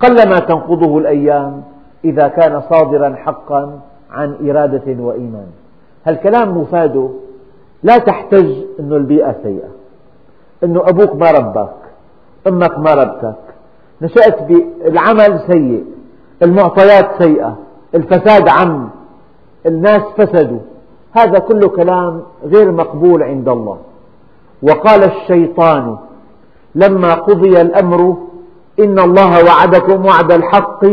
[0.00, 1.62] قلما تنقضه الأيام
[2.04, 5.46] إذا كان صادرا حقا عن إرادة وإيمان.
[6.06, 7.08] هالكلام مفاده.
[7.82, 9.68] لا تحتج أن البيئة سيئة.
[10.64, 11.74] أن أبوك ما ربك
[12.46, 13.36] أمك ما ربتك.
[14.02, 15.84] نشأت بالعمل سيء.
[16.42, 17.56] المعطيات سيئة.
[17.94, 18.88] الفساد عم
[19.66, 20.58] الناس فسدوا.
[21.12, 23.78] هذا كله كلام غير مقبول عند الله.
[24.62, 25.96] وقال الشيطان
[26.74, 28.16] لما قضي الأمر
[28.80, 30.84] إن الله وعدكم وعد الحق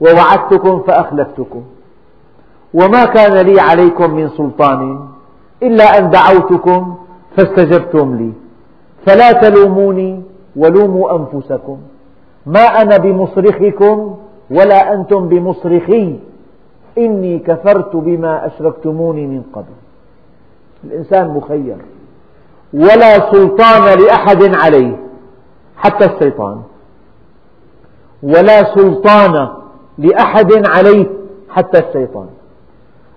[0.00, 1.62] ووعدتكم فأخلفتكم.
[2.74, 5.00] وما كان لي عليكم من سلطان
[5.62, 6.94] إلا أن دعوتكم
[7.36, 8.32] فاستجبتم لي.
[9.06, 10.22] فلا تلوموني
[10.56, 11.78] ولوموا أنفسكم.
[12.46, 14.14] ما أنا بمصرخكم
[14.50, 16.18] ولا أنتم بمصرخي.
[16.98, 19.74] إني كفرت بما أشركتموني من قبل.
[20.84, 21.76] الإنسان مخير.
[22.74, 24.96] ولا سلطان لأحد عليه.
[25.76, 26.62] حتى الشيطان.
[28.22, 29.48] ولا سلطان
[29.98, 31.06] لأحد عليه.
[31.50, 32.26] حتى الشيطان.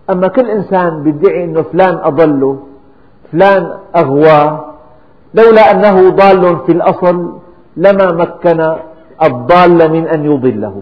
[0.09, 2.59] أما كل إنسان بيدعي أنه فلان أضله
[3.31, 4.65] فلان أغواه
[5.33, 7.33] لولا أنه ضال في الأصل
[7.77, 8.75] لما مكن
[9.23, 10.81] الضال من أن يضله.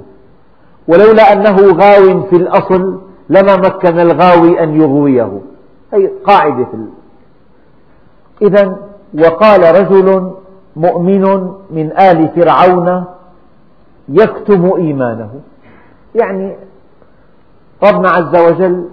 [0.87, 5.41] ولولا أنه غاو في الأصل لما مكن الغاوي أن يغويه.
[5.93, 6.85] هي قاعدة في
[8.41, 8.75] إذا
[9.19, 10.31] وقال رجل
[10.75, 13.03] مؤمن من آل فرعون
[14.09, 15.29] يكتم إيمانه.
[16.15, 16.55] يعني
[17.83, 18.85] ربنا عز وجل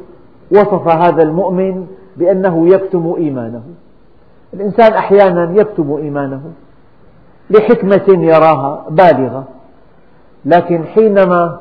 [0.50, 3.62] وصف هذا المؤمن بأنه يكتم إيمانه.
[4.54, 6.42] الإنسان أحيانا يكتم إيمانه
[7.50, 9.44] لحكمة يراها بالغة.
[10.44, 11.60] لكن حينما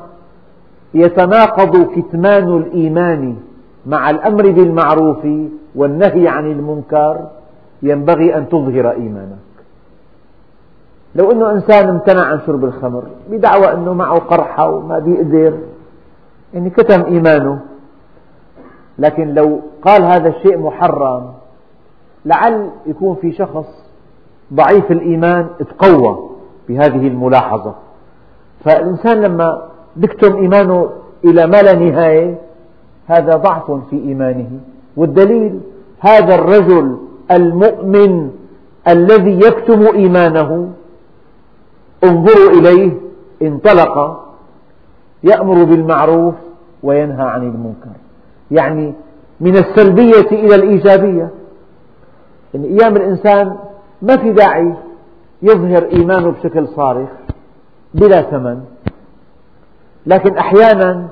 [0.94, 3.36] يتناقض كتمان الإيمان
[3.86, 5.26] مع الأمر بالمعروف
[5.74, 7.20] والنهي عن المنكر
[7.82, 9.38] ينبغي أن تظهر إيمانك.
[11.14, 15.58] لو أنه إنسان امتنع عن شرب الخمر بدعوى أنه معه قرحة وما بيقدر
[16.54, 17.60] يعني كتم إيمانه.
[18.98, 21.32] لكن لو قال هذا الشيء محرم
[22.24, 23.66] لعل يكون في شخص
[24.54, 26.30] ضعيف الإيمان تقوى
[26.68, 27.74] بهذه الملاحظة.
[28.64, 29.62] فالإنسان لما
[29.96, 30.90] يكتم إيمانه
[31.24, 32.38] إلى ما لا نهاية
[33.06, 34.50] هذا ضعف في إيمانه.
[34.96, 35.60] والدليل
[36.00, 36.98] هذا الرجل
[37.30, 38.30] المؤمن
[38.88, 40.70] الذي يكتم إيمانه
[42.04, 42.92] انظروا إليه
[43.42, 44.24] انطلق
[45.24, 46.34] يأمر بالمعروف
[46.82, 47.96] وينهى عن المنكر.
[48.50, 48.92] يعني
[49.40, 51.28] من السلبية إلى الإيجابية.
[52.54, 53.56] يعني أيام الإنسان
[54.02, 54.74] ما في داعي
[55.42, 57.08] يظهر إيمانه بشكل صارخ
[57.94, 58.60] بلا ثمن.
[60.06, 61.08] لكن أحيانا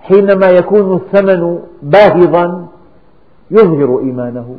[0.00, 2.66] حينما يكون الثمن باهظا
[3.50, 4.56] يظهر إيمانه.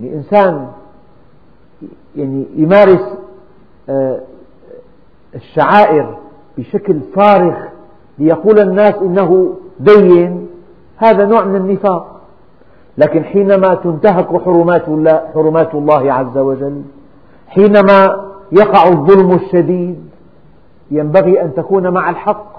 [0.00, 0.68] الإنسان
[2.16, 3.18] يعني يمارس
[3.88, 4.20] آه،
[5.34, 6.18] الشعائر
[6.58, 7.56] بشكل صارخ
[8.18, 10.48] ليقول الناس إنه دين
[10.96, 12.20] هذا نوع من النفاق.
[12.98, 16.82] لكن حينما تنتهك حرمات الله, حرمات الله عز وجل
[17.48, 20.04] حينما يقع الظلم الشديد
[20.92, 22.52] ينبغي أن تكون مع الحق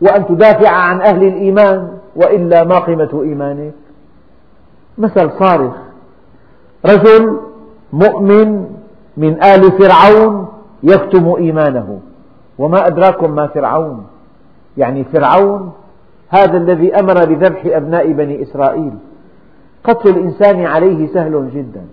[0.00, 3.72] وأن تدافع عن أهل الإيمان وإلا ما قيمة إيمانك.
[4.98, 5.74] مثل صارخ
[6.86, 7.40] رجل
[7.92, 8.66] مؤمن
[9.16, 10.48] من آل فرعون
[10.82, 12.00] يكتم إيمانه.
[12.58, 14.06] وما أدراكم ما فرعون؟
[14.76, 15.72] يعني فرعون
[16.28, 18.92] هذا الذي أمر بذبح أبناء بني إسرائيل.
[19.84, 21.84] قتل الإنسان عليه سهل جدا.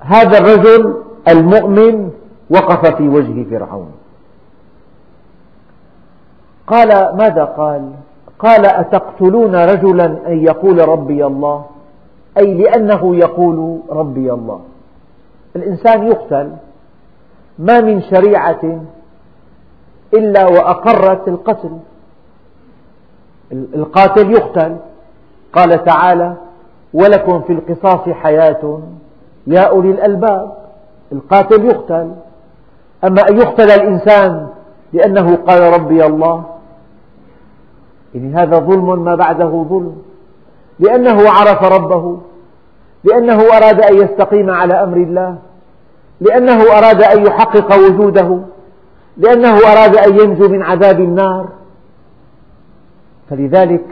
[0.00, 0.94] هذا الرجل
[1.28, 2.10] المؤمن
[2.50, 3.92] وقف في وجه فرعون.
[6.66, 7.90] قال ماذا قال؟
[8.38, 11.64] قال أتقتلون رجلا أن يقول ربي الله؟
[12.38, 14.60] أي لأنه يقول ربي الله.
[15.56, 16.52] الإنسان يقتل
[17.58, 18.80] ما من شريعة
[20.14, 21.78] إلا وأقرت القتل.
[23.52, 24.76] القاتل يقتل.
[25.52, 26.34] قال تعالى
[26.94, 28.80] ولكم في القصاص حياة
[29.46, 30.52] يا أولي الألباب.
[31.12, 32.14] القاتل يقتل.
[33.04, 34.48] أما أن يقتل الإنسان
[34.92, 36.44] لأنه قال ربي الله.
[38.14, 39.96] يعني هذا ظلم ما بعده ظلم.
[40.78, 42.18] لأنه عرف ربه.
[43.04, 45.36] لأنه أراد أن يستقيم على أمر الله.
[46.20, 48.38] لأنه أراد أن يحقق وجوده.
[49.16, 51.48] لأنه أراد أن ينجو من عذاب النار.
[53.30, 53.84] فلذلك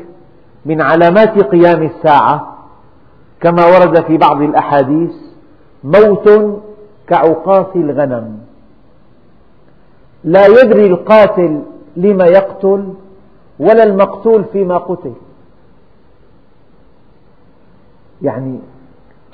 [0.67, 2.57] من علامات قيام الساعة
[3.41, 5.13] كما ورد في بعض الأحاديث
[5.85, 6.29] موت
[7.07, 8.50] كعقاص الغنم.
[10.25, 11.63] لا يدري القاتل
[11.97, 12.95] لما يقتل
[13.59, 15.13] ولا المقتول فيما قتل.
[18.23, 18.59] يعني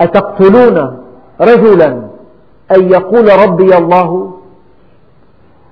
[0.00, 0.98] أتقتلون
[1.40, 1.88] رجلا
[2.76, 4.32] أن يقول ربي الله؟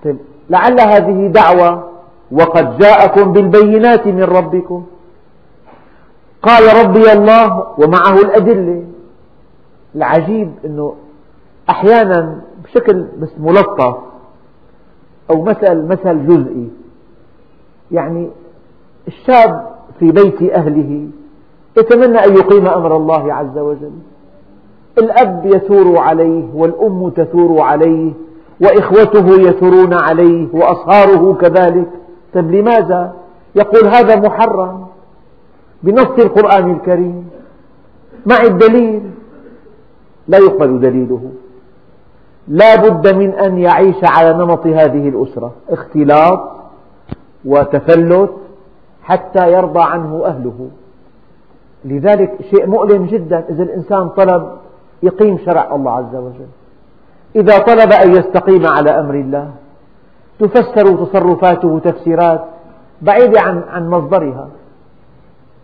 [0.04, 0.18] طيب
[0.50, 1.90] لعل هذه دعوة
[2.32, 4.86] وقد جاءكم بالبينات من ربكم.
[6.42, 8.84] قال ربي الله ومعه الأدلة.
[9.94, 10.94] العجيب أنه
[11.70, 13.06] أحيانا بشكل
[13.38, 13.96] ملطف
[15.30, 16.68] أو مثل مثل جزئي.
[17.90, 18.30] يعني
[19.08, 21.08] الشاب في بيت أهله
[21.78, 23.92] يتمنى أن يقيم أمر الله عز وجل.
[24.98, 28.12] الأب يثور عليه والأم تثور عليه
[28.60, 31.88] وإخوته يثورون عليه وأصهاره كذلك.
[32.34, 33.12] طيب لماذا؟
[33.54, 34.86] يقول هذا محرم
[35.82, 37.28] بنص القرآن الكريم.
[38.26, 39.10] مع الدليل.
[40.28, 41.32] لا يقبل دليله.
[42.48, 45.52] لا بد من أن يعيش على نمط هذه الأسرة.
[45.70, 46.50] اختلاط
[47.44, 48.30] وتفلت
[49.02, 50.68] حتى يرضى عنه أهله.
[51.84, 54.48] لذلك شيء مؤلم جدا إذا الإنسان طلب
[55.02, 56.46] يقيم شرع الله عز وجل.
[57.36, 59.50] إذا طلب أن يستقيم على أمر الله
[60.38, 62.44] تفسر تصرفاته تفسيرات
[63.02, 64.48] بعيدة عن عن مصدرها.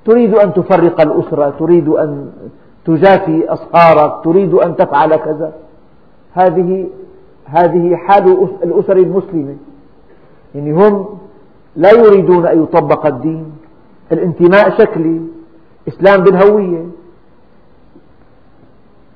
[0.05, 2.31] تريد أن تفرق الأسرة تريد أن
[2.85, 5.53] تجافي أصهارك تريد أن تفعل كذا.
[6.33, 6.87] هذه
[7.45, 9.57] هذه حال الأسر المسلمة.
[10.55, 11.07] يعني هم
[11.77, 13.53] لا يريدون أن يطبق الدين.
[14.13, 15.21] الانتماء شكلي
[15.89, 16.87] إسلام بالهوية.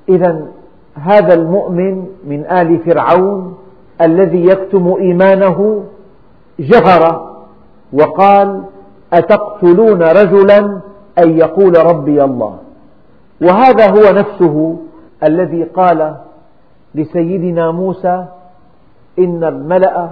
[0.09, 0.47] إذا
[0.95, 3.57] هذا المؤمن من آل فرعون
[4.01, 5.85] الذي يكتم إيمانه
[6.61, 7.35] جهر
[7.93, 8.63] وقال
[9.13, 10.81] أتقتلون رجلا
[11.19, 12.59] أن يقول ربي الله.
[13.43, 14.77] وهذا هو نفسه
[15.23, 16.17] الذي قال
[16.95, 18.27] لسيدنا موسى
[19.19, 20.11] إن الملأ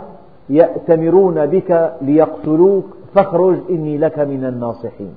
[0.49, 5.15] يأتمرون بك ليقتلوك فاخرج إني لك من الناصحين.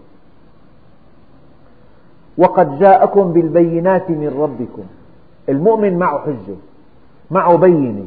[2.38, 4.84] وقد جاءكم بالبينات من ربكم.
[5.50, 6.56] المؤمن معه حجة
[7.32, 8.06] معه بينة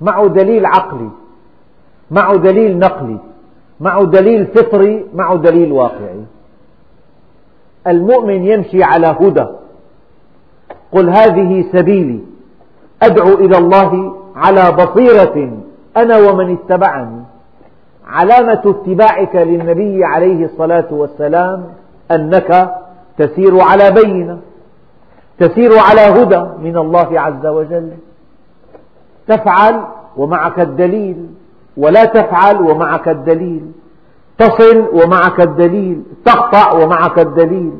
[0.00, 1.10] معه دليل عقلي
[2.10, 3.18] معه دليل نقلي
[3.80, 6.24] معه دليل فطري معه دليل واقعي.
[7.86, 9.46] المؤمن يمشي على هدى.
[10.92, 12.20] قل هذه سبيلي.
[13.06, 15.50] أدعو إلى الله على بصيرة
[15.96, 17.22] أنا ومن اتبعني.
[18.06, 21.64] علامة اتباعك للنبي عليه الصلاة والسلام
[22.10, 22.74] أنك
[23.18, 24.38] تسير على بينة
[25.38, 27.90] تسير على هدى من الله عز وجل.
[29.28, 29.84] تفعل
[30.16, 31.26] ومعك الدليل
[31.76, 33.72] ولا تفعل ومعك الدليل.
[34.38, 37.72] تصل ومعك الدليل تقطع ومعك الدليل.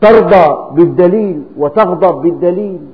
[0.00, 2.91] ترضى بالدليل وتغضب بالدليل.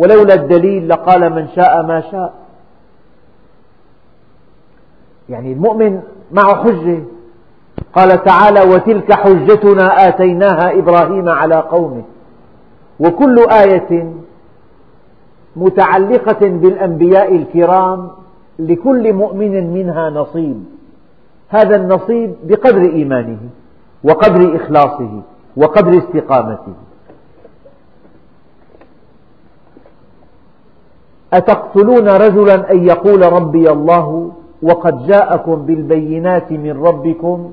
[0.00, 2.32] ولولا الدليل لقال من شاء ما شاء.
[5.28, 6.00] يعني المؤمن
[6.32, 7.02] معه حجة.
[7.92, 12.02] قال تعالى وتلك حجتنا آتيناها إبراهيم على قومه.
[13.00, 14.12] وكل آية
[15.56, 18.10] متعلقة بالأنبياء الكرام
[18.58, 20.64] لكل مؤمن منها نصيب.
[21.48, 23.38] هذا النصيب بقدر إيمانه
[24.04, 25.22] وقدر إخلاصه
[25.56, 26.74] وقدر استقامته.
[31.32, 37.52] أتقتلون رجلا أن يقول ربي الله وقد جاءكم بالبينات من ربكم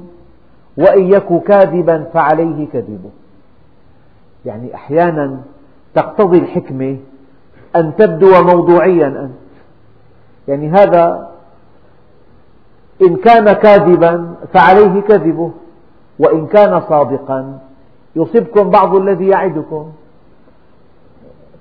[0.77, 3.09] وإن يك كاذبا فعليه كذبه.
[4.45, 5.37] يعني أحيانا
[5.95, 6.97] تقتضي الحكمة
[7.75, 9.31] أن تبدو موضوعيا أنت.
[10.47, 11.29] يعني هذا
[13.01, 15.51] إن كان كاذبا فعليه كذبه
[16.19, 17.59] وإن كان صادقا
[18.15, 19.91] يصبكم بعض الذي يعدكم.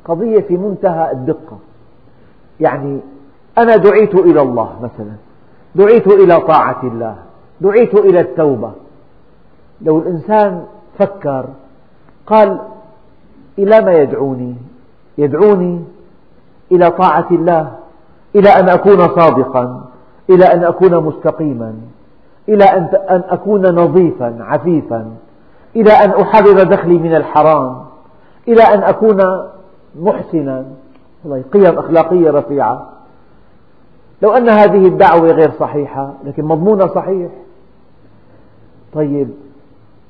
[0.05, 1.59] قضية في منتهى الدقة.
[2.61, 3.01] يعني
[3.59, 5.12] أنا دعيت إلى الله مثلا
[5.75, 7.16] دعيت إلى طاعة الله
[7.61, 8.73] دعيت إلى التوبة.
[9.83, 10.64] لو الإنسان
[10.99, 11.45] فكر
[12.27, 12.59] قال
[13.59, 14.55] إلى ما يدعوني؟
[15.19, 15.85] يدعوني
[16.73, 17.73] إلى طاعة الله
[18.35, 19.85] إلى أن أكون صادقا
[20.31, 21.75] إلى أن أكون مستقيما
[22.49, 22.88] إلى أن
[23.29, 25.11] أكون نظيفا عفيفا
[25.77, 27.85] إلى أن أحرر دخلي من الحرام
[28.48, 29.48] إلى أن أكون
[30.00, 30.65] محسنا.
[31.52, 32.87] قيم أخلاقية رفيعة.
[34.22, 37.31] لو أن هذه الدعوة غير صحيحة لكن مضمونها صحيح.
[38.92, 39.31] طيب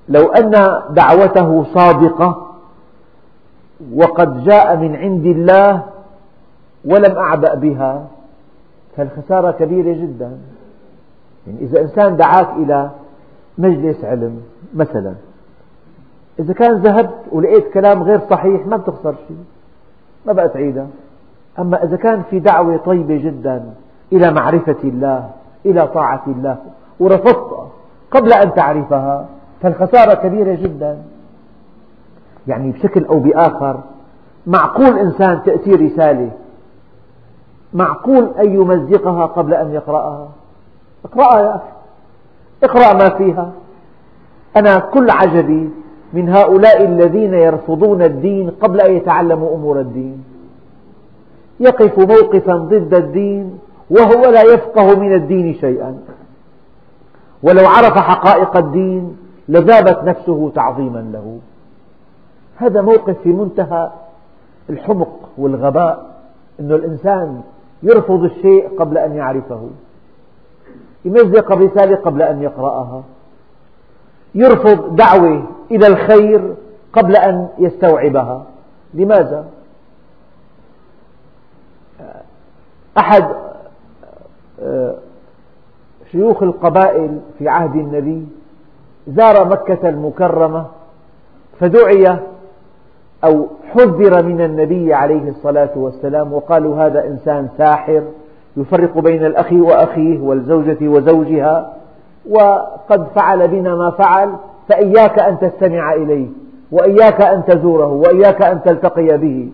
[0.08, 0.50] لو أن
[0.90, 2.46] دعوته صادقة
[3.94, 5.82] وقد جاء من عند الله
[6.84, 8.06] ولم أعبأ بها
[8.96, 10.38] فالخسارة كبيرة جدا.
[11.46, 12.90] يعني إذا إنسان دعاك إلى
[13.58, 14.40] مجلس علم
[14.74, 15.14] مثلا
[16.38, 19.36] إذا كان ذهبت ولقيت كلام غير صحيح ما بتخسر شيء.
[20.26, 20.86] ما بقى تعيدها
[21.58, 23.74] أما إذا كان في دعوة طيبة جدا
[24.12, 25.30] إلى معرفة الله
[25.66, 26.56] إلى طاعة الله
[27.00, 27.68] ورفضتها
[28.10, 29.26] قبل أن تعرفها
[29.62, 30.98] فالخسارة كبيرة جدا.
[32.46, 33.80] يعني بشكل أو بآخر
[34.46, 36.30] معقول إنسان تأتي رسالة
[37.72, 40.28] معقول أن يمزقها قبل أن يقرأها؟
[41.04, 41.68] اقرأها يا أخي.
[42.64, 43.52] اقرأ ما فيها.
[44.56, 45.70] أنا كل عجبي
[46.12, 50.24] من هؤلاء الذين يرفضون الدين قبل أن يتعلموا أمور الدين.
[51.60, 53.58] يقف موقفا ضد الدين
[53.90, 55.98] وهو لا يفقه من الدين شيئا.
[57.42, 59.16] ولو عرف حقائق الدين
[59.48, 61.38] لذابت نفسه تعظيما له.
[62.56, 63.90] هذا موقف في منتهى
[64.70, 66.06] الحمق والغباء
[66.60, 67.40] أن الإنسان
[67.82, 69.68] يرفض الشيء قبل أن يعرفه
[71.04, 73.02] يمزق رسالة قبل أن يقرأها
[74.34, 76.54] يرفض دعوة إلى الخير
[76.92, 78.46] قبل أن يستوعبها.
[78.94, 79.44] لماذا؟
[82.98, 83.24] أحد
[84.62, 84.94] آه،
[86.12, 88.26] شيوخ القبائل في عهد النبي
[89.08, 90.66] زار مكة المكرمة
[91.60, 92.16] فدعي
[93.24, 98.02] أو حذر من النبي عليه الصلاة والسلام وقالوا هذا إنسان ساحر
[98.56, 101.72] يفرق بين الأخ وأخيه والزوجة وزوجها
[102.30, 104.32] وقد فعل بنا ما فعل
[104.68, 106.28] فإياك أن تستمع إليه
[106.72, 109.50] وإياك أن تزوره وإياك أن تلتقي به.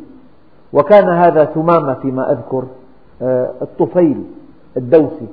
[0.72, 2.64] وكان هذا ثمامة فيما أذكر.
[3.62, 4.24] الطفيل
[4.76, 5.26] الدوسي.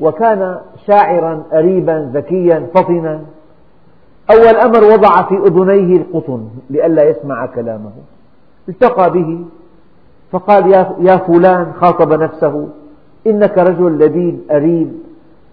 [0.00, 3.20] وكان شاعرا أريبا ذكيا فطنا.
[4.30, 7.90] أول أمر وضع في أذنيه القطن لئلا يسمع كلامه.
[8.68, 9.44] التقى به
[10.30, 12.68] فقال يا فلان خاطب نفسه
[13.26, 14.92] إنك رجل لبيب أريب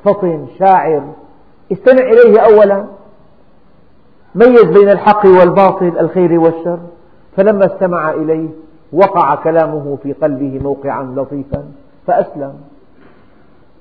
[0.03, 1.01] فطن شاعر.
[1.71, 2.85] استمع إليه أولا.
[4.35, 6.79] ميز بين الحق والباطل الخير والشر.
[7.37, 8.49] فلما استمع إليه
[8.95, 11.63] وقع كلامه في قلبه موقعا لطيفا
[12.07, 12.53] فأسلم.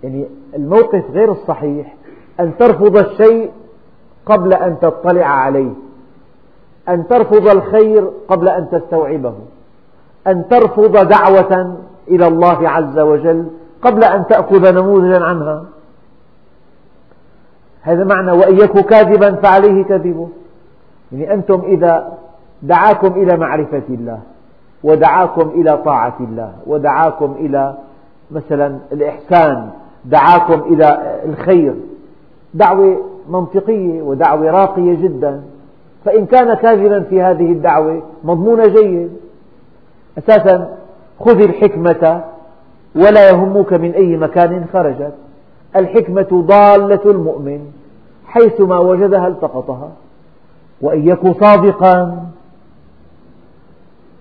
[0.02, 1.94] يعني الموقف غير الصحيح
[2.40, 3.50] أن ترفض الشيء
[4.26, 5.72] قبل أن تطلع عليه
[6.88, 9.34] أن ترفض الخير قبل أن تستوعبه
[10.26, 13.46] أن ترفض دعوة إلى الله عز وجل
[13.82, 15.64] قبل أن تأخذ نموذجا عنها.
[17.82, 20.28] هذا معنى وإن يك كاذبا فعليه كذبه.
[21.12, 22.18] يعني أنتم إذا
[22.62, 24.20] دعاكم إلى معرفة الله
[24.84, 27.74] ودعاكم إلى طاعة الله ودعاكم إلى
[28.30, 29.70] مثلا الإحسان
[30.04, 31.74] دعاكم إلى الخير.
[32.54, 35.42] دعوة منطقية ودعوة راقية جدا.
[36.04, 39.10] فإن كان كاذبا في هذه الدعوة مضمون جيد
[40.18, 40.76] أساسا
[41.20, 42.24] خذ الحكمة
[42.96, 45.12] ولا يهمك من أي مكان خرجت.
[45.76, 47.60] الحكمة ضالة المؤمن
[48.26, 49.88] حيثما وجدها التقطها.
[50.80, 52.24] وإن يك صادقا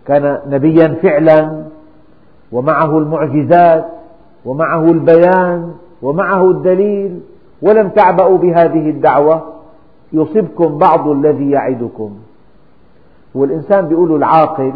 [0.07, 1.63] كان نبيا فعلا
[2.51, 3.85] ومعه المعجزات
[4.45, 7.19] ومعه البيان ومعه الدليل
[7.61, 9.53] ولم تعبأوا بهذه الدعوة.
[10.13, 12.15] يصبكم بعض الذي يعدكم.
[13.35, 14.73] والإنسان بيقول العاقل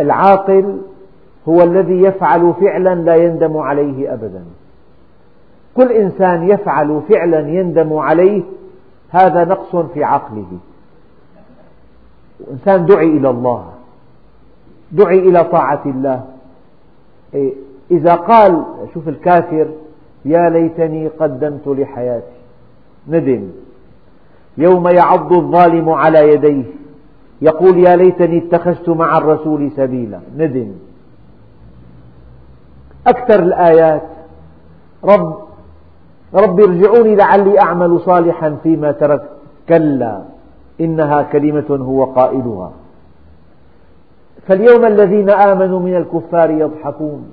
[0.00, 0.78] العاقل
[1.48, 4.44] هو الذي يفعل فعلا لا يندم عليه أبدا.
[5.76, 8.42] كل إنسان يفعل فعلا يندم عليه
[9.10, 10.46] هذا نقص في عقله.
[12.50, 13.75] إنسان دعي إلى الله.
[14.92, 16.24] دعي إلى طاعة الله.
[17.34, 17.54] إيه،
[17.90, 18.64] إذا قال
[18.94, 19.68] شوف الكافر
[20.24, 22.36] يا ليتني قدمت لحياتي.
[23.08, 23.48] ندم.
[24.58, 26.64] يوم يعض الظالم على يديه.
[27.42, 30.20] يقول يا ليتني اتخذت مع الرسول سبيلا.
[30.36, 30.72] ندم.
[33.06, 34.02] أكثر الآيات.
[35.04, 35.36] رب
[36.34, 39.30] رب ارجعوني لعلي أعمل صالحا فيما تركت
[39.68, 40.22] كلا
[40.80, 42.72] إنها كلمة هو قائلها.
[44.48, 47.30] فاليوم الذين آمنوا من الكفار يضحكون.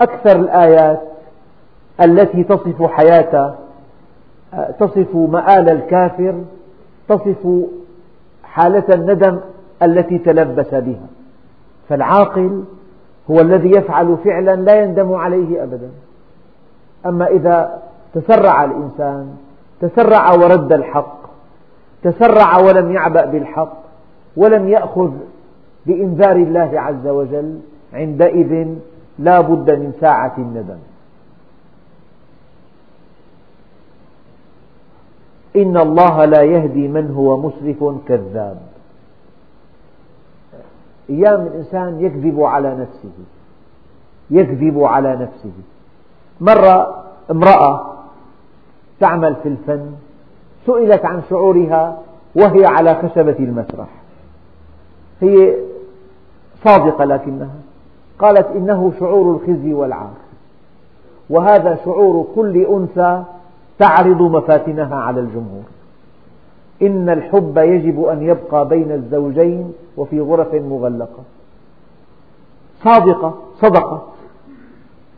[0.00, 1.00] أكثر الآيات
[2.00, 3.54] التي تصف حياة
[4.80, 6.34] تصف مآل الكافر
[7.08, 7.48] تصف
[8.42, 9.40] حالة الندم
[9.82, 11.06] التي تلبس بها.
[11.88, 12.64] فالعاقل
[13.30, 15.90] هو الذي يفعل فعلا لا يندم عليه أبدا.
[17.06, 17.82] أما إذا
[18.14, 19.36] تسرع الإنسان
[19.80, 21.20] تسرع ورد الحق
[22.02, 23.76] تسرع ولم يعبأ بالحق
[24.36, 25.12] ولم يأخذ
[25.90, 27.60] بإنذار الله عز وجل
[27.92, 28.68] عندئذ
[29.18, 30.78] لا بد من ساعة الندم.
[35.56, 38.58] إن الله لا يهدي من هو مسرف كذاب.
[41.10, 43.16] أيام الإنسان يكذب على نفسه.
[44.30, 45.52] يكذب على نفسه.
[46.40, 47.94] مرة امرأة
[49.00, 49.92] تعمل في الفن
[50.66, 51.98] سئلت عن شعورها
[52.34, 53.88] وهي على خشبة المسرح.
[55.20, 55.54] هي
[56.64, 57.54] صادقة لكنها.
[58.18, 60.14] قالت إنه شعور الخزي والعار.
[61.30, 63.22] وهذا شعور كل أنثى
[63.78, 65.62] تعرض مفاتنها على الجمهور.
[66.82, 71.22] إن الحب يجب أن يبقى بين الزوجين وفي غرف مغلقة.
[72.84, 74.02] صادقة صدقت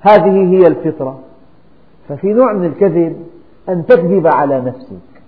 [0.00, 1.18] هذه هي الفطرة.
[2.08, 3.16] ففي نوع من الكذب
[3.68, 5.22] أن تكذب على نفسك.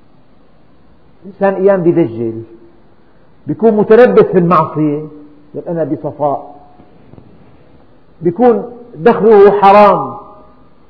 [1.24, 2.42] الإنسان أيام بدجل
[3.46, 5.02] بيكون متلبس في المعصية.
[5.54, 6.54] يقول أنا بصفاء.
[8.20, 10.16] بيكون دخله حرام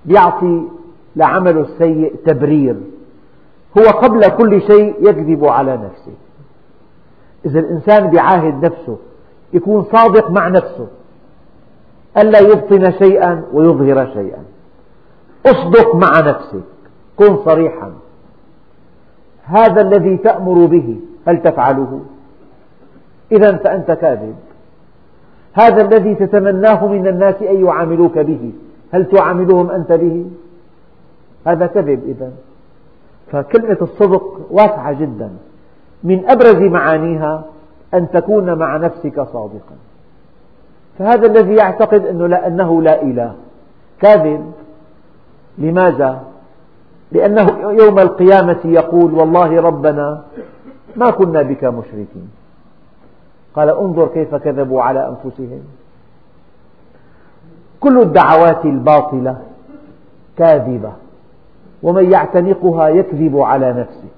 [0.06, 0.68] يعطي
[1.16, 2.76] لعمله السيء تبرير.
[3.78, 6.12] هو قبل كل شيء يكذب على نفسه.
[7.46, 8.96] إذا الإنسان بيعاهد نفسه
[9.52, 10.86] يكون صادق مع نفسه.
[12.16, 14.44] ألا يبطن شيئا ويظهر شيئا.
[15.46, 16.64] أصدق مع نفسك.
[17.16, 17.92] كن صريحا.
[19.44, 22.00] هذا الذي تأمر به هل تفعله؟
[23.32, 24.36] إذا فأنت كاذب.
[25.54, 28.52] هذا الذي تتمناه من الناس أن يعاملوك به.
[28.92, 30.26] هل تعاملهم أنت به؟
[31.46, 32.32] هذا كذب إذا
[33.32, 35.30] فكلمة الصدق واسعة جدا.
[36.04, 37.44] من أبرز معانيها
[37.94, 39.76] أن تكون مع نفسك صادقا.
[40.98, 43.34] فهذا الذي يعتقد أنه لا, أنه لا إله.
[44.00, 44.52] كاذب.
[45.58, 46.22] لماذا؟
[47.12, 50.22] لأنه يوم القيامة يقول والله ربنا
[50.96, 52.43] ما كنا بك مشركين.
[53.56, 55.60] قال انظر كيف كذبوا على أنفسهم.
[57.80, 59.38] كل الدعوات الباطلة
[60.36, 60.92] كاذبة
[61.82, 64.08] ومن يعتنقها يكذب على نفسه.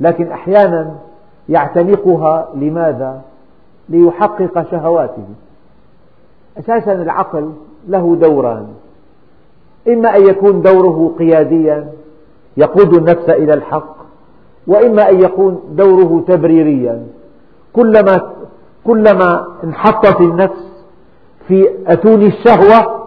[0.00, 0.94] لكن أحيانا
[1.48, 3.22] يعتنقها لماذا؟
[3.88, 5.24] ليحقق شهواته.
[6.58, 7.52] أساسا العقل
[7.88, 8.66] له دوران.
[9.88, 11.92] إما أن يكون دوره قياديا
[12.56, 13.96] يقود النفس إلى الحق
[14.66, 17.06] وإما أن يكون دوره تبريريا.
[17.78, 18.32] كلما
[18.84, 20.62] كلما انحطت النفس
[21.48, 23.04] في أتون الشهوة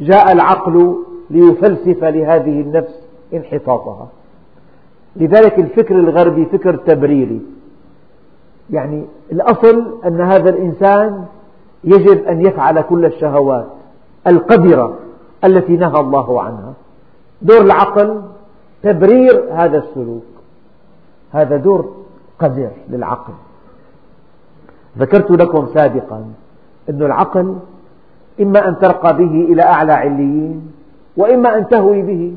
[0.00, 0.96] جاء العقل
[1.30, 2.94] ليفلسف لهذه النفس
[3.34, 4.08] انحطاطها.
[5.16, 7.40] لذلك الفكر الغربي فكر تبريري.
[8.70, 11.24] يعني الأصل أن هذا الإنسان
[11.84, 13.66] يجب أن يفعل كل الشهوات
[14.26, 14.98] القذرة
[15.44, 16.72] التي نهى الله عنها.
[17.42, 18.22] دور العقل
[18.82, 20.22] تبرير هذا السلوك.
[21.32, 21.94] هذا دور
[22.38, 23.32] قذر للعقل.
[24.98, 26.24] ذكرت لكم سابقا
[26.90, 27.56] أن العقل
[28.40, 30.72] إما أن ترقى به إلى أعلى عليين
[31.16, 32.34] وإما أن تهوي به.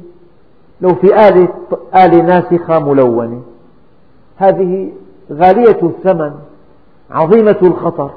[0.82, 1.48] لو في آلة,
[1.96, 3.42] آلة ناسخة ملونة
[4.38, 4.92] هذه
[5.32, 6.32] غالية الثمن
[7.12, 8.12] عظيمة الخطر.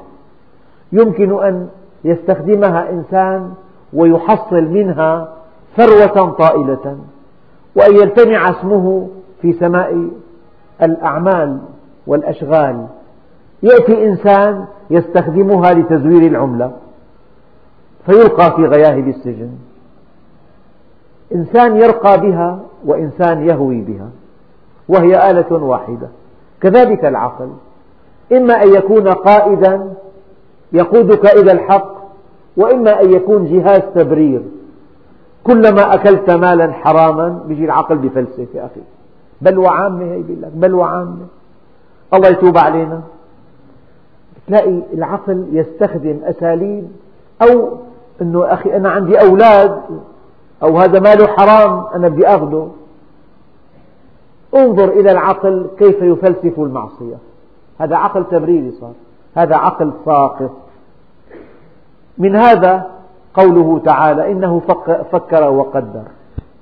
[0.91, 1.67] يمكن أن
[2.03, 3.53] يستخدمها إنسان
[3.93, 5.33] ويحصل منها
[5.77, 6.97] ثروة طائلة.
[7.75, 9.09] وأن يلتمع اسمه
[9.41, 10.09] في سماء
[10.81, 11.59] الأعمال
[12.07, 12.87] والأشغال.
[13.63, 16.71] يأتي إنسان يستخدمها لتزوير العملة
[18.05, 19.49] فيلقى في غياهب السجن.
[21.35, 24.09] إنسان يرقى بها وإنسان يهوي بها
[24.89, 26.07] وهي آلة واحدة.
[26.61, 27.49] كذلك العقل.
[28.31, 29.93] إما أن يكون قائدا
[30.73, 31.93] يقودك إلى الحق
[32.57, 34.41] وإما أن يكون جهاز تبرير.
[35.43, 38.81] كلما أكلت مالا حراما بيجي العقل بفلسفة أخي.
[39.41, 41.27] بل وعامة هي بيقول لك بل وعامة.
[42.13, 43.01] الله يتوب علينا.
[44.49, 46.87] تلاقي العقل يستخدم أساليب
[47.41, 47.77] أو
[48.21, 49.81] أنه أخي أنا عندي أولاد
[50.63, 52.71] أو هذا ماله حرام أنا بدي أخذه
[54.55, 57.15] انظر إلى العقل كيف يفلسف المعصية.
[57.79, 58.93] هذا عقل تبريري صار.
[59.35, 60.51] هذا عقل ساقط
[62.17, 62.87] من هذا
[63.33, 64.59] قوله تعالى إنه
[65.11, 66.03] فكر وقدر.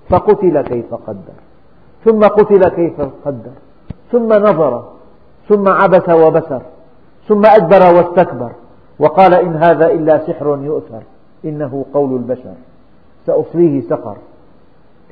[0.09, 1.37] فقتل كيف قدر.
[2.05, 3.51] ثم قتل كيف قدر.
[4.11, 4.83] ثم نظر.
[5.49, 6.61] ثم عبس وبسر
[7.27, 8.51] ثم أدبر واستكبر
[8.99, 11.01] وقال إن هذا إلا سحر يؤثر
[11.45, 12.53] إنه قول البشر
[13.25, 14.17] سأصليه سقر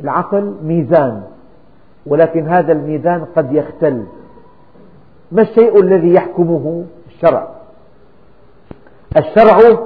[0.04, 1.24] العقل ميزان
[2.06, 4.06] ولكن هذا الميزان قد يختل
[5.32, 7.48] ما الشيء الذي يحكمه الشرع
[9.18, 9.78] الشرع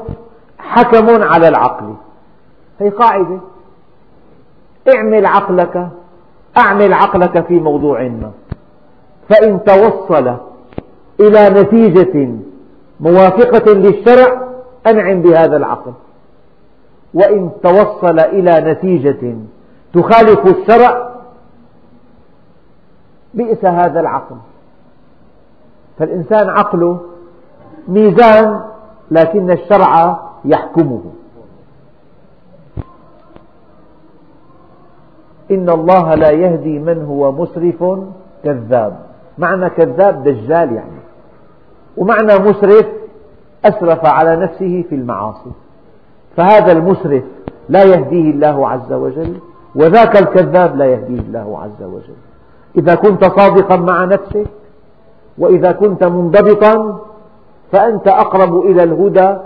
[0.59, 1.93] حكم على العقل
[2.79, 3.39] هي قاعدة
[4.95, 5.89] اعمل عقلك
[6.57, 8.31] أعمل عقلك في موضوع ما
[9.29, 10.48] فإن توصل
[11.19, 12.29] إلى نتيجة
[12.99, 14.41] موافقة للشرع
[14.87, 15.93] أنعم بهذا العقل؟
[17.13, 19.35] وإن توصل إلى نتيجة
[19.93, 21.09] تخالف الشرع
[23.33, 24.35] بئس هذا العقل.
[25.99, 26.99] فالإنسان عقله
[27.87, 28.61] ميزان
[29.11, 31.01] لكن الشرع يحكمه.
[35.51, 37.99] إن الله لا يهدي من هو مسرف
[38.43, 38.99] كذاب.
[39.37, 40.98] معنى كذاب دجال يعني.
[41.99, 42.85] ومعنى مسرف
[43.65, 45.51] أسرف على نفسه في المعاصي.
[46.37, 47.23] فهذا المسرف
[47.69, 49.39] لا يهديه الله عز وجل
[49.75, 52.15] وذاك الكذاب لا يهديه الله عز وجل.
[52.77, 54.47] إذا كنت صادقا مع نفسك
[55.37, 56.99] وإذا كنت منضبطا
[57.71, 59.37] فأنت أقرب إلى الهدى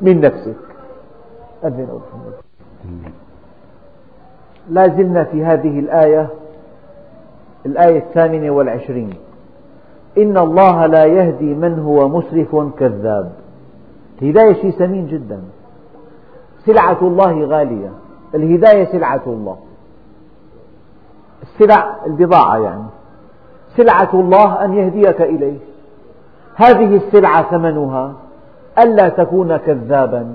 [0.00, 0.56] من نفسك.
[1.64, 2.00] أذن
[4.70, 6.28] لا زلنا في هذه الآية
[7.66, 9.14] الآية الثامنة والعشرين.
[10.18, 13.32] إن الله لا يهدي من هو مسرف كذاب.
[14.22, 15.40] الهداية شيء ثمين جدا.
[16.66, 17.90] سلعة الله غالية.
[18.34, 19.56] الهداية سلعة الله.
[21.42, 22.84] السلع البضاعة يعني.
[23.76, 25.58] سلعة الله أن يهديك إليه.
[26.54, 28.12] هذه السلعة ثمنها
[28.78, 30.34] ألا تكون كذابا.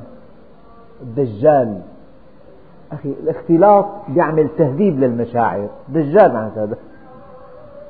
[1.01, 1.81] الدجال.
[2.91, 5.67] أخي الاختلاط يعمل تهذيب للمشاعر.
[5.89, 6.77] دجال هذا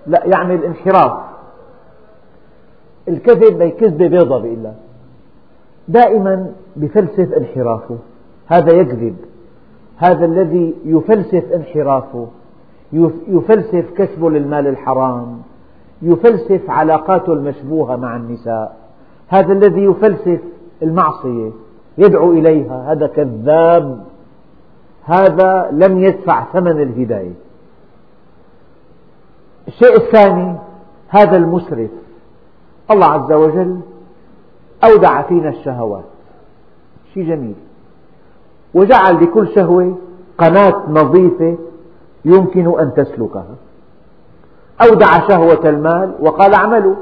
[0.07, 1.13] لا يعمل انحراف.
[3.07, 4.75] الكذب هي كذبة بيضة بيقول لك
[5.87, 7.97] دائما بفلسف انحرافه
[8.47, 9.15] هذا يكذب.
[9.97, 12.27] هذا الذي يفلسف انحرافه
[13.27, 15.41] يفلسف كسبه للمال الحرام.
[16.01, 18.77] يفلسف علاقاته المشبوهة مع النساء.
[19.27, 20.39] هذا الذي يفلسف
[20.81, 21.51] المعصية.
[21.97, 22.91] يدعو إليها.
[22.91, 24.05] هذا كذاب.
[25.03, 27.33] هذا لم يدفع ثمن الهداية.
[29.67, 30.55] الشيء الثاني
[31.07, 31.89] هذا المسرف.
[32.91, 33.79] الله عز وجل
[34.83, 36.03] أودع فينا الشهوات.
[37.13, 37.55] شيء جميل.
[38.73, 39.97] وجعل لكل شهوة
[40.37, 41.57] قناة نظيفة
[42.25, 43.55] يمكن أن تسلكها.
[44.81, 46.95] أودع شهوة المال وقال اعملوا.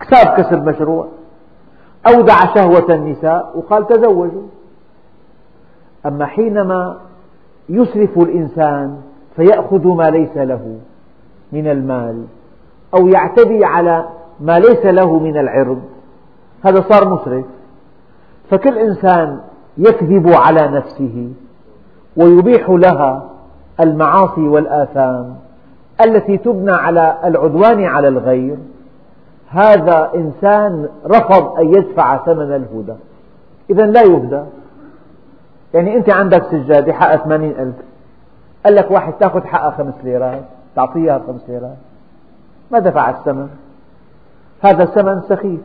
[0.00, 1.08] كساب كسب مشروع.
[2.06, 4.46] أودع شهوة النساء وقال تزوجوا.
[6.06, 6.98] أما حينما
[7.68, 9.00] يسرف الإنسان
[9.36, 10.78] فيأخذ ما ليس له
[11.52, 12.24] من المال
[12.94, 14.08] أو يعتدي على
[14.40, 15.82] ما ليس له من العرض.
[16.64, 17.44] هذا صار مسرف.
[18.50, 19.40] فكل إنسان
[19.78, 21.32] يكذب على نفسه
[22.16, 23.30] ويبيح لها
[23.80, 25.36] المعاصي والآثام
[26.04, 28.56] التي تبنى على العدوان على الغير.
[29.48, 32.94] هذا إنسان رفض أن يدفع ثمن الهدى.
[33.70, 34.42] إذا لا يهدى.
[35.74, 37.76] يعني أنت عندك سجادة حقها ثمانين ألف.
[38.64, 40.44] قال لك واحد تأخذ حقها خمس ليرات
[40.76, 41.76] تعطيها خمس ليرات.
[42.70, 43.48] ما دفع الثمن
[44.64, 45.60] هذا الثمن سخيف.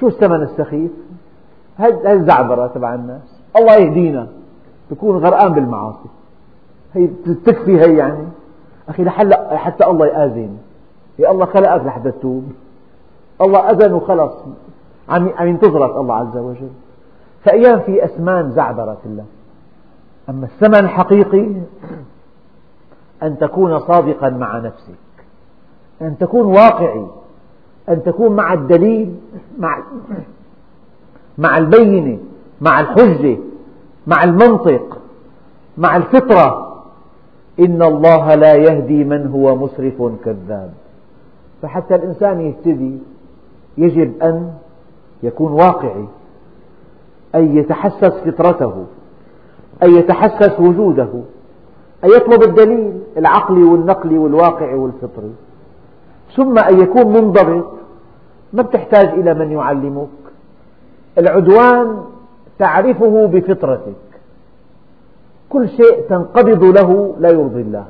[0.00, 0.90] شو الثمن السخيف؟
[1.76, 4.28] هذه الزعبرة تبع الناس؟ الله يهدينا.
[4.90, 6.08] تكون غرقان بالمعاصي.
[6.94, 7.06] هي
[7.44, 8.28] تكفي هي يعني.
[8.88, 9.10] أخي
[9.56, 10.58] حتى الله يآذن
[11.18, 12.44] يا الله خلقك لحتى تتوب
[13.40, 14.34] الله أذن وخلص.
[15.08, 16.70] عم عم ينتظرك الله عز وجل.
[17.44, 19.24] فأيام في أسمان زعبرة الله.
[20.28, 21.52] أما الثمن الحقيقي
[23.22, 25.05] أن تكون صادقا مع نفسك.
[26.02, 27.06] أن تكون واقعي
[27.88, 29.14] أن تكون مع الدليل
[29.58, 29.82] مع
[31.38, 32.18] مع البينة
[32.60, 33.38] مع الحجة
[34.06, 34.98] مع المنطق
[35.78, 36.66] مع الفطرة.
[37.60, 40.72] إن الله لا يهدي من هو مسرف كذاب.
[41.62, 42.98] فحتى الإنسان يهتدي
[43.78, 44.52] يجب أن
[45.22, 46.04] يكون واقعي
[47.34, 48.84] أن يتحسس فطرته
[49.82, 51.08] أن يتحسس وجوده
[52.04, 55.32] أن يطلب الدليل العقلي والنقلي والواقعي والفطري.
[56.36, 57.72] ثم أن يكون منضبط.
[58.52, 60.08] ما بتحتاج إلى من يعلمك.
[61.18, 62.04] العدوان
[62.58, 63.94] تعرفه بفطرتك.
[65.48, 67.84] كل شيء تنقبض له لا يرضي الله.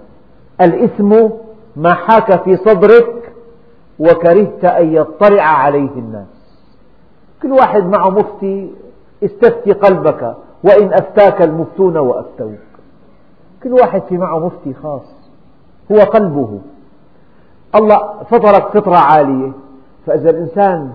[0.61, 1.28] الإثم
[1.76, 3.32] ما حاك في صدرك
[3.99, 6.26] وكرهت أن يطلع عليه الناس.
[7.43, 8.70] كل واحد معه مفتي
[9.24, 12.59] استفتي قلبك وإن أفتاك المفتون وأفتوك.
[13.62, 15.30] كل واحد في معه مفتي خاص.
[15.93, 16.59] هو قلبه.
[17.74, 17.98] الله
[18.30, 19.52] فطرك فطرة عالية.
[20.06, 20.90] فإذا الإنسان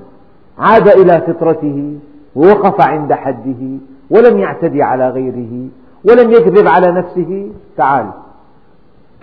[0.60, 2.00] عاد إلى فطرته
[2.36, 3.78] ووقف عند حده
[4.10, 5.70] ولم يعتدي على غيره
[6.06, 8.06] ولم يكذب على نفسه تعال.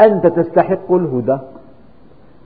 [0.00, 1.38] أنت تستحق الهدى.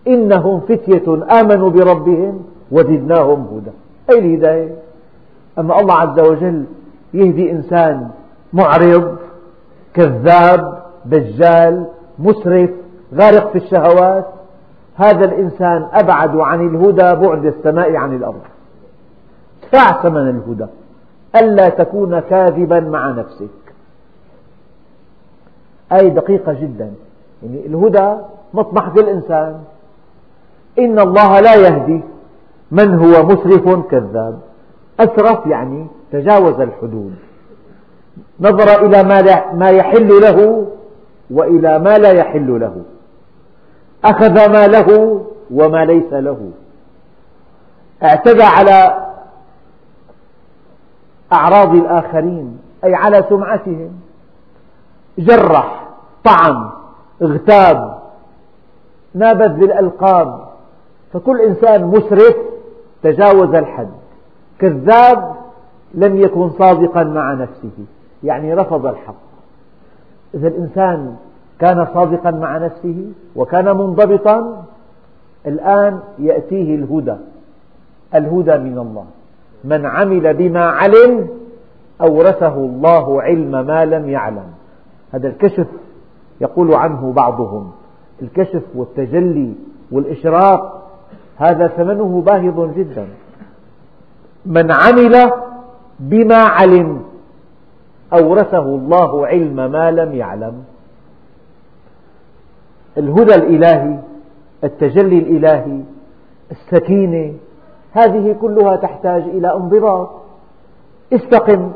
[0.08, 3.70] إنهم فتية آمنوا بربهم وزدناهم هدى.
[4.10, 4.74] أي الهداية؟
[5.58, 6.64] أما الله عز وجل
[7.14, 8.08] يهدي إنسان
[8.52, 9.16] معرض
[9.94, 11.86] كذاب دجال
[12.18, 12.70] مسرف
[13.14, 14.26] غارق في الشهوات
[14.94, 18.40] هذا الإنسان أبعد عن الهدى بعد السماء عن الأرض.
[19.62, 20.66] ادفع ثمن الهدى.
[21.36, 23.74] ألا تكون كاذبا مع نفسك.
[25.92, 26.92] آية دقيقة جدا.
[27.42, 28.14] يعني الهدى
[28.54, 29.60] مطمح كل إنسان
[30.78, 32.02] إن الله لا يهدي
[32.70, 34.38] من هو مسرف كذاب.
[35.00, 37.14] أسرف يعني تجاوز الحدود.
[38.40, 39.02] نظر إلى
[39.54, 40.66] ما يحل له
[41.30, 42.82] وإلى ما لا يحل له.
[44.04, 46.50] أخذ ما له وما ليس له.
[48.02, 49.06] اعتدى على
[51.32, 54.00] أعراض الآخرين أي على سمعتهم.
[55.18, 55.88] جرح
[56.24, 56.70] طعن
[57.22, 57.98] اغتاب
[59.14, 60.48] نابذ بالألقاب
[61.12, 62.36] فكل إنسان مسرف
[63.02, 63.90] تجاوز الحد.
[64.58, 65.36] كذاب
[65.94, 67.70] لم يكن صادقا مع نفسه
[68.24, 69.14] يعني رفض الحق.
[70.34, 71.16] إذا الإنسان
[71.62, 73.04] كان صادقا مع نفسه
[73.36, 74.64] وكان منضبطا
[75.46, 77.16] الآن يأتيه الهدى
[78.14, 79.04] الهدى من الله.
[79.64, 81.28] من عمل بما علم
[82.00, 84.44] أورثه الله علم ما لم يعلم.
[85.12, 85.66] هذا الكشف
[86.40, 87.70] يقول عنه بعضهم.
[88.22, 89.54] الكشف والتجلي
[89.92, 90.88] والإشراق
[91.36, 93.06] هذا ثمنه باهظ جدا.
[94.46, 95.32] من عمل
[96.00, 97.02] بما علم
[98.12, 100.64] أورثه الله علم ما لم يعلم.
[102.98, 103.98] الهدى الإلهي
[104.64, 105.80] التجلي الإلهي
[106.50, 107.34] السكينة
[107.92, 110.10] هذه كلها تحتاج إلى انضباط.
[111.12, 111.72] استقم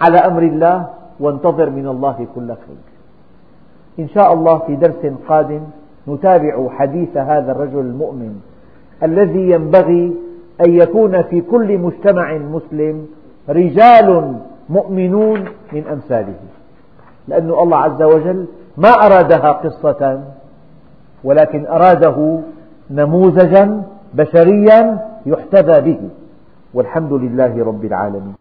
[0.00, 0.86] على أمر الله
[1.20, 2.90] وانتظر من الله كل خير.
[3.98, 5.60] إن شاء الله في درس قادم
[6.08, 8.40] نتابع حديث هذا الرجل المؤمن
[9.02, 10.16] الذي ينبغي
[10.66, 13.06] أن يكون في كل مجتمع مسلم
[13.48, 14.36] رجال
[14.68, 16.34] مؤمنون من أمثاله
[17.28, 18.46] لأن الله عز وجل
[18.76, 20.22] ما أرادها قصة
[21.24, 22.38] ولكن أراده
[22.90, 23.82] نموذجا
[24.14, 26.00] بشريا يحتذى به.
[26.74, 28.34] والحمد لله رب العالمين.